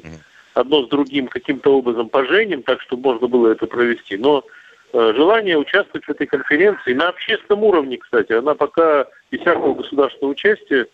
одно 0.53 0.85
с 0.85 0.89
другим 0.89 1.27
каким-то 1.27 1.77
образом 1.77 2.09
поженим, 2.09 2.63
так, 2.63 2.81
чтобы 2.81 3.13
можно 3.13 3.27
было 3.27 3.49
это 3.49 3.67
провести. 3.67 4.17
Но 4.17 4.43
Э, 4.91 5.13
желание 5.15 5.57
участвовать 5.57 6.05
в 6.05 6.09
этой 6.09 6.25
конференции 6.25 6.93
на 6.93 7.09
общественном 7.09 7.63
уровне, 7.63 7.97
кстати. 7.97 8.31
Она 8.31 8.55
пока 8.55 9.05
без 9.29 9.41
всякого 9.41 9.75
государственного 9.75 10.31
участия 10.31 10.87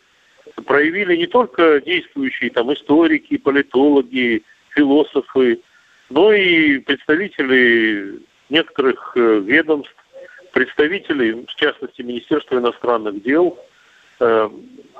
проявили 0.65 1.15
не 1.15 1.27
только 1.27 1.79
действующие 1.79 2.49
там 2.49 2.73
историки, 2.73 3.37
политологи, 3.37 4.43
философы, 4.76 5.59
но 6.09 6.34
и 6.34 6.80
представители 6.80 8.19
некоторых 8.49 9.13
э, 9.15 9.39
ведомств, 9.39 9.95
представители, 10.53 11.45
в 11.47 11.55
частности, 11.55 12.01
Министерства 12.01 12.57
иностранных 12.57 13.23
дел, 13.23 13.57
э, 14.19 14.49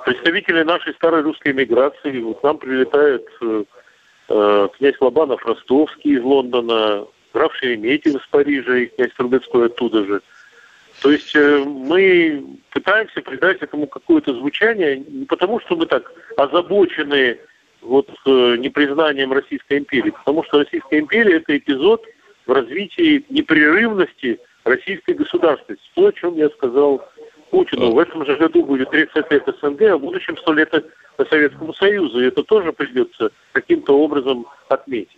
представители 0.04 0.62
нашей 0.62 0.94
старой 0.94 1.22
русской 1.22 1.52
миграции. 1.52 2.20
Вот 2.20 2.40
к 2.40 2.42
нам 2.42 2.58
прилетает 2.58 3.26
князь 4.78 4.96
Лобанов 5.00 5.46
Ростовский 5.46 6.16
из 6.16 6.22
Лондона, 6.22 7.06
граф 7.32 7.54
Шереметьев 7.54 8.16
из 8.16 8.26
Парижа 8.28 8.76
и 8.76 8.86
князь 8.86 9.12
Трубецкой 9.12 9.66
оттуда 9.66 10.04
же. 10.04 10.22
То 11.02 11.10
есть 11.10 11.34
э, 11.36 11.62
мы 11.64 12.44
пытаемся 12.70 13.20
придать 13.20 13.60
этому 13.60 13.86
какое-то 13.86 14.34
звучание 14.34 14.98
не 14.98 15.26
потому, 15.26 15.60
что 15.60 15.76
мы 15.76 15.86
так 15.86 16.10
озабочены 16.36 17.38
вот 17.86 18.08
э, 18.26 18.56
непризнанием 18.58 19.32
Российской 19.32 19.78
империи, 19.78 20.10
потому 20.10 20.44
что 20.44 20.58
Российская 20.58 20.98
империя– 20.98 21.36
это 21.38 21.56
эпизод 21.56 22.04
в 22.46 22.52
развитии 22.52 23.24
непрерывности 23.28 24.38
российской 24.64 25.14
государственности. 25.14 25.88
То, 25.94 26.06
о 26.06 26.12
чем 26.12 26.36
я 26.36 26.48
сказал 26.50 27.02
Путину. 27.50 27.92
В 27.92 27.98
этом 27.98 28.26
же 28.26 28.36
году 28.36 28.64
будет 28.64 28.90
30 28.90 29.30
лет 29.30 29.44
СНГ, 29.60 29.82
а 29.82 29.96
в 29.96 30.00
будущем 30.00 30.36
100 30.36 30.52
лет 30.52 30.84
Советскому 31.30 31.72
Союзу. 31.74 32.20
И 32.20 32.26
это 32.26 32.42
тоже 32.42 32.72
придется 32.72 33.30
каким-то 33.52 33.96
образом 33.98 34.46
отметить. 34.68 35.16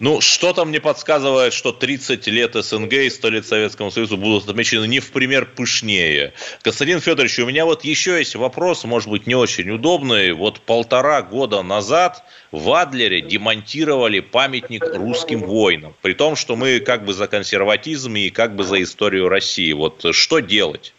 Ну, 0.00 0.20
что-то 0.20 0.64
мне 0.64 0.80
подсказывает, 0.80 1.52
что 1.52 1.70
30 1.70 2.26
лет 2.26 2.54
СНГ 2.54 2.92
и 2.92 3.10
100 3.10 3.28
лет 3.30 3.46
Советскому 3.46 3.92
Союзу 3.92 4.16
будут 4.16 4.48
отмечены 4.48 4.88
не 4.88 4.98
в 4.98 5.12
пример 5.12 5.46
пышнее. 5.46 6.32
Константин 6.62 7.00
Федорович, 7.00 7.38
у 7.38 7.46
меня 7.46 7.64
вот 7.64 7.84
еще 7.84 8.18
есть 8.18 8.34
вопрос, 8.34 8.82
может 8.84 9.08
быть, 9.08 9.28
не 9.28 9.36
очень 9.36 9.70
удобный. 9.70 10.32
Вот 10.32 10.60
полтора 10.60 11.22
года 11.22 11.62
назад 11.62 12.24
в 12.50 12.72
Адлере 12.72 13.20
демонтировали 13.20 14.18
памятник 14.18 14.84
русским 14.94 15.40
воинам. 15.42 15.94
При 16.02 16.14
том, 16.14 16.34
что 16.34 16.56
мы 16.56 16.80
как 16.80 17.04
бы 17.04 17.12
за 17.12 17.28
консерватизм 17.28 18.16
и 18.16 18.30
как 18.30 18.56
бы 18.56 18.64
за 18.64 18.82
историю 18.82 19.28
России. 19.28 19.72
Вот 19.72 20.04
что 20.12 20.40
делать? 20.40 20.92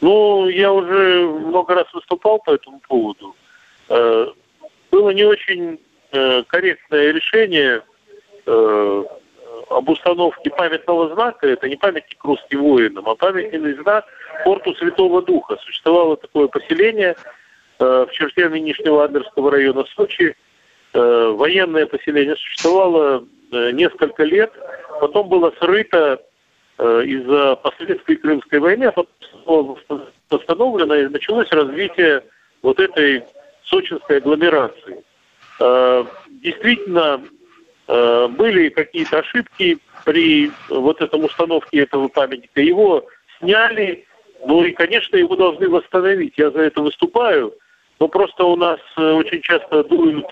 Ну, 0.00 0.48
я 0.48 0.72
уже 0.72 1.26
много 1.26 1.74
раз 1.74 1.92
выступал 1.92 2.38
по 2.38 2.52
этому 2.54 2.80
поводу. 2.80 3.36
Э, 3.88 4.26
было 4.90 5.10
не 5.10 5.24
очень 5.24 5.78
корректное 6.48 7.12
решение 7.12 7.82
э, 8.46 9.04
об 9.70 9.88
установке 9.88 10.50
памятного 10.50 11.14
знака, 11.14 11.46
это 11.48 11.68
не 11.68 11.76
памятник 11.76 12.22
русским 12.22 12.62
воинам, 12.62 13.08
а 13.08 13.14
памятный 13.14 13.74
знак 13.74 14.04
форту 14.44 14.74
Святого 14.74 15.22
Духа. 15.22 15.56
Существовало 15.64 16.16
такое 16.16 16.48
поселение 16.48 17.16
э, 17.78 18.06
в 18.08 18.12
черте 18.12 18.48
нынешнего 18.48 19.04
Адлерского 19.04 19.50
района 19.50 19.84
Сочи. 19.94 20.36
Военное 20.92 21.84
поселение 21.84 22.36
существовало 22.36 23.22
несколько 23.50 24.22
лет, 24.24 24.50
потом 24.98 25.28
было 25.28 25.52
срыто 25.60 26.22
из-за 26.78 27.56
последствий 27.56 28.16
Крымской 28.16 28.60
войны, 28.60 28.84
а 28.84 28.92
потом 28.92 29.76
восстановлено 30.30 30.94
и 30.94 31.08
началось 31.08 31.50
развитие 31.52 32.22
вот 32.62 32.80
этой 32.80 33.24
сочинской 33.66 34.18
агломерации. 34.18 35.04
Э, 35.58 36.04
действительно 36.28 37.22
э, 37.88 38.28
были 38.28 38.68
какие-то 38.68 39.20
ошибки 39.20 39.78
при 40.04 40.50
вот 40.68 41.00
этом 41.00 41.24
установке 41.24 41.80
этого 41.80 42.08
памятника. 42.08 42.60
Его 42.60 43.04
сняли, 43.38 44.04
ну 44.46 44.64
и, 44.64 44.72
конечно, 44.72 45.16
его 45.16 45.34
должны 45.36 45.68
восстановить. 45.68 46.34
Я 46.36 46.50
за 46.50 46.60
это 46.60 46.82
выступаю, 46.82 47.54
но 47.98 48.08
просто 48.08 48.44
у 48.44 48.56
нас 48.56 48.80
э, 48.96 49.12
очень 49.12 49.40
часто 49.40 49.84
дуют, 49.84 50.26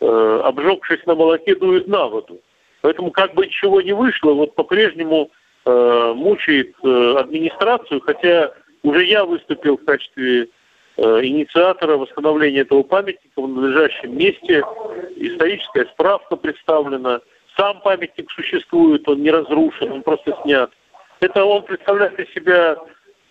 обжегшись 0.00 1.04
на 1.04 1.14
молоке, 1.14 1.54
дуют 1.54 1.86
на 1.86 2.06
воду. 2.06 2.40
Поэтому 2.80 3.10
как 3.10 3.34
бы 3.34 3.46
чего 3.48 3.82
не 3.82 3.92
вышло, 3.92 4.32
вот 4.32 4.54
по-прежнему 4.54 5.30
мучает 5.66 6.74
администрацию, 6.82 8.00
хотя 8.00 8.54
уже 8.82 9.04
я 9.04 9.26
выступил 9.26 9.76
в 9.76 9.84
качестве 9.84 10.48
инициатора 10.96 11.96
восстановления 11.96 12.60
этого 12.60 12.82
памятника 12.82 13.40
в 13.40 13.48
надлежащем 13.48 14.16
месте. 14.16 14.62
Историческая 15.16 15.86
справка 15.86 16.36
представлена. 16.36 17.20
Сам 17.56 17.80
памятник 17.80 18.30
существует, 18.30 19.08
он 19.08 19.22
не 19.22 19.30
разрушен, 19.30 19.92
он 19.92 20.02
просто 20.02 20.36
снят. 20.42 20.70
Это 21.20 21.44
он 21.44 21.62
представляет 21.62 22.18
из 22.18 22.32
себя 22.32 22.76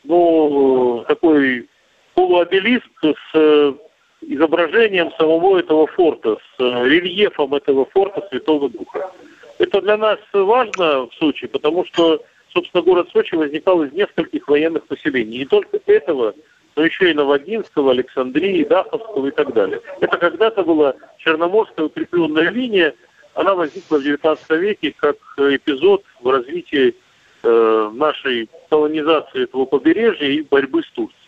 ну, 0.04 1.04
такой 1.08 1.68
полуобелиск 2.14 2.86
с 3.02 3.16
э, 3.34 3.74
изображением 4.22 5.12
самого 5.18 5.60
этого 5.60 5.88
форта, 5.88 6.36
с 6.36 6.60
э, 6.60 6.90
рельефом 6.90 7.56
этого 7.56 7.86
форта 7.86 8.28
Святого 8.30 8.70
Духа. 8.70 9.12
Это 9.58 9.82
для 9.82 9.98
нас 9.98 10.20
важно 10.34 11.08
в 11.08 11.14
Сочи, 11.20 11.48
потому 11.48 11.86
что, 11.86 12.22
собственно, 12.54 12.84
город 12.84 13.10
Сочи 13.12 13.36
возникал 13.36 13.84
из 13.84 13.92
нескольких 13.94 14.48
военных 14.48 14.86
поселений. 14.88 15.40
Не 15.40 15.46
только 15.46 15.80
этого 15.86 16.34
но 16.80 16.86
еще 16.86 17.12
и 17.12 17.14
Новодинского, 17.14 17.92
Александрии, 17.92 18.64
Даховского 18.64 19.28
и 19.28 19.32
так 19.32 19.54
далее. 19.54 19.82
Это 20.00 20.18
когда-то 20.18 20.64
была 20.64 20.94
Черноморская 21.18 21.88
укрепленная 21.88 22.50
линия, 22.52 22.96
она 23.34 23.54
возникла 23.54 23.98
в 23.98 24.02
XIX 24.02 24.38
веке 24.58 24.96
как 24.96 25.18
эпизод 25.38 26.06
в 26.22 26.30
развитии 26.30 26.96
э, 27.44 27.92
нашей 27.94 28.50
колонизации 28.70 29.44
этого 29.44 29.66
побережья 29.66 30.26
и 30.26 30.42
борьбы 30.42 30.82
с 30.84 30.90
Турцией. 30.92 31.20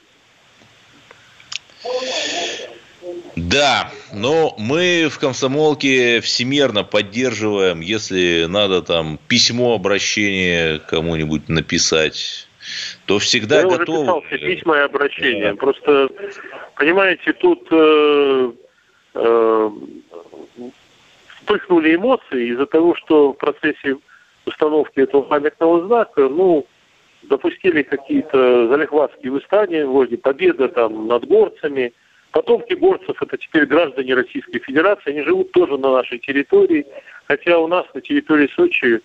Да, 3.36 3.92
но 4.14 4.56
мы 4.58 5.10
в 5.12 5.20
комсомолке 5.20 6.22
всемерно 6.22 6.86
поддерживаем, 6.86 7.82
если 7.82 8.46
надо 8.48 8.84
там 8.84 9.20
письмо, 9.28 9.74
обращение 9.74 10.80
кому-нибудь 10.80 11.50
написать 11.50 12.48
то 13.06 13.20
всегда 13.20 13.62
Я 13.62 13.64
готовы. 13.64 13.82
уже 13.84 14.02
писал 14.02 14.22
все 14.24 14.38
письма 14.38 14.78
и 14.78 14.82
обращения. 14.82 15.52
Да. 15.52 15.56
Просто, 15.58 16.10
понимаете, 16.76 17.34
тут 17.34 17.68
э, 17.72 18.52
э, 19.16 19.70
вспыхнули 21.38 21.96
эмоции 21.96 22.52
из-за 22.52 22.66
того, 22.66 22.96
что 22.96 23.34
в 23.34 23.38
процессе 23.38 23.98
установки 24.46 25.00
этого 25.00 25.24
памятного 25.24 25.86
знака, 25.86 26.30
ну, 26.30 26.66
допустили 27.24 27.84
какие-то 27.84 28.68
залихватские 28.68 29.32
восстания, 29.32 29.86
вроде 29.86 30.18
победа 30.18 30.68
там 30.70 31.08
над 31.08 31.26
горцами. 31.28 31.94
Потомки 32.32 32.74
горцев 32.74 33.22
это 33.22 33.38
теперь 33.38 33.66
граждане 33.66 34.14
Российской 34.14 34.60
Федерации, 34.60 35.12
они 35.12 35.22
живут 35.24 35.52
тоже 35.52 35.78
на 35.78 35.92
нашей 35.92 36.18
территории, 36.20 36.86
хотя 37.26 37.60
у 37.60 37.68
нас 37.68 37.86
на 37.94 38.00
территории 38.00 38.50
Сочи, 38.56 38.96
э, 38.96 39.00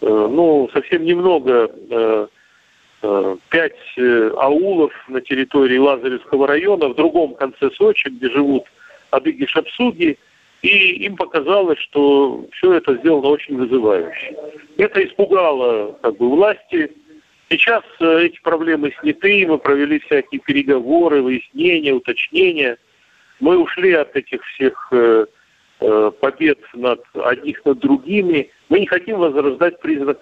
ну, 0.00 0.70
совсем 0.72 1.04
немного 1.04 1.68
э, 1.68 1.68
э, 1.90 2.26
пять 3.00 3.72
э, 3.96 4.30
аулов 4.36 4.92
на 5.08 5.20
территории 5.20 5.78
Лазаревского 5.78 6.46
района 6.46 6.88
в 6.88 6.94
другом 6.94 7.34
конце 7.34 7.70
Сочи, 7.70 8.08
где 8.08 8.30
живут 8.30 8.64
адыги-шапсуги, 9.10 10.18
и 10.62 11.04
им 11.04 11.16
показалось, 11.16 11.78
что 11.78 12.46
все 12.52 12.74
это 12.74 12.96
сделано 12.96 13.28
очень 13.28 13.56
вызывающе. 13.56 14.36
Это 14.76 15.04
испугало 15.04 15.98
как 16.02 16.16
бы, 16.18 16.28
власти. 16.28 16.92
Сейчас 17.48 17.82
э, 18.00 18.26
эти 18.26 18.40
проблемы 18.42 18.92
сняты, 19.00 19.46
мы 19.46 19.58
провели 19.58 19.98
всякие 20.00 20.40
переговоры, 20.40 21.22
выяснения, 21.22 21.92
уточнения. 21.92 22.76
Мы 23.40 23.56
ушли 23.58 23.92
от 23.92 24.14
этих 24.14 24.44
всех 24.44 24.88
э, 24.92 25.26
э, 25.80 26.10
побед 26.20 26.58
над 26.74 27.02
одних 27.14 27.64
над 27.64 27.78
другими. 27.78 28.50
Мы 28.68 28.80
не 28.80 28.86
хотим 28.86 29.18
возрождать 29.18 29.80
призрак, 29.80 30.20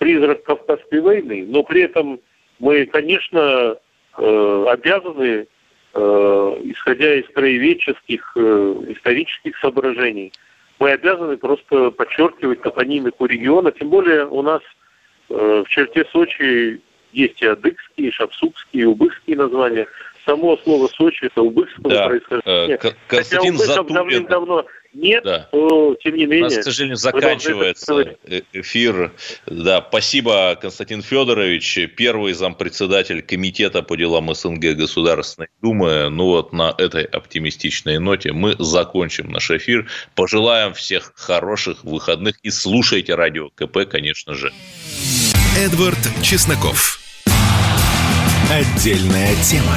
призрак 0.00 0.42
Кавказской 0.42 1.00
войны, 1.00 1.46
но 1.48 1.62
при 1.62 1.82
этом 1.82 2.18
мы, 2.58 2.86
конечно, 2.86 3.76
э, 4.18 4.64
обязаны 4.68 5.46
Э, 5.92 6.60
исходя 6.62 7.16
из 7.16 7.26
краеведческих, 7.34 8.32
э, 8.36 8.74
исторических 8.90 9.58
соображений, 9.58 10.32
мы 10.78 10.92
обязаны 10.92 11.36
просто 11.36 11.90
подчеркивать 11.90 12.62
топонимику 12.62 13.26
региона, 13.26 13.72
тем 13.72 13.90
более 13.90 14.26
у 14.26 14.40
нас 14.42 14.62
в 15.28 15.64
черте 15.68 16.04
Сочи 16.10 16.80
есть 17.12 17.40
и 17.42 17.46
адыгские, 17.46 18.08
и 18.08 18.10
шапсукские, 18.10 18.82
и 18.82 18.86
убыхские 18.86 19.36
названия. 19.36 19.86
Само 20.24 20.56
слово 20.58 20.88
Сочи 20.88 21.26
это 21.26 21.42
убыхского 21.42 21.88
да. 21.88 22.08
происхождения. 22.08 22.78
Константин 23.06 23.56
Хотя 23.56 23.74
Затулин... 23.74 23.94
давным-давно 23.94 24.66
нет, 24.92 25.24
да. 25.24 25.48
то 25.50 25.96
тем 26.02 26.16
не 26.16 26.26
менее. 26.26 26.46
У 26.46 26.50
нас, 26.50 26.58
к 26.58 26.62
сожалению, 26.62 26.96
заканчивается 26.96 28.16
эфир. 28.52 29.12
Да, 29.46 29.84
спасибо, 29.88 30.56
Константин 30.60 31.02
Федорович, 31.02 31.78
первый 31.96 32.32
зампредседатель 32.32 33.22
Комитета 33.22 33.82
по 33.82 33.96
делам 33.96 34.34
СНГ 34.34 34.76
Государственной 34.76 35.48
Думы. 35.62 36.08
Ну 36.10 36.26
вот 36.26 36.52
на 36.52 36.74
этой 36.76 37.04
оптимистичной 37.04 37.98
ноте 37.98 38.32
мы 38.32 38.56
закончим 38.58 39.30
наш 39.30 39.50
эфир. 39.50 39.86
Пожелаем 40.14 40.74
всех 40.74 41.12
хороших 41.14 41.84
выходных 41.84 42.38
и 42.42 42.50
слушайте 42.50 43.14
радио 43.14 43.50
КП, 43.50 43.88
конечно 43.88 44.34
же. 44.34 44.52
Эдвард 45.56 45.98
Чесноков. 46.22 47.00
Отдельная 48.50 49.34
тема. 49.44 49.76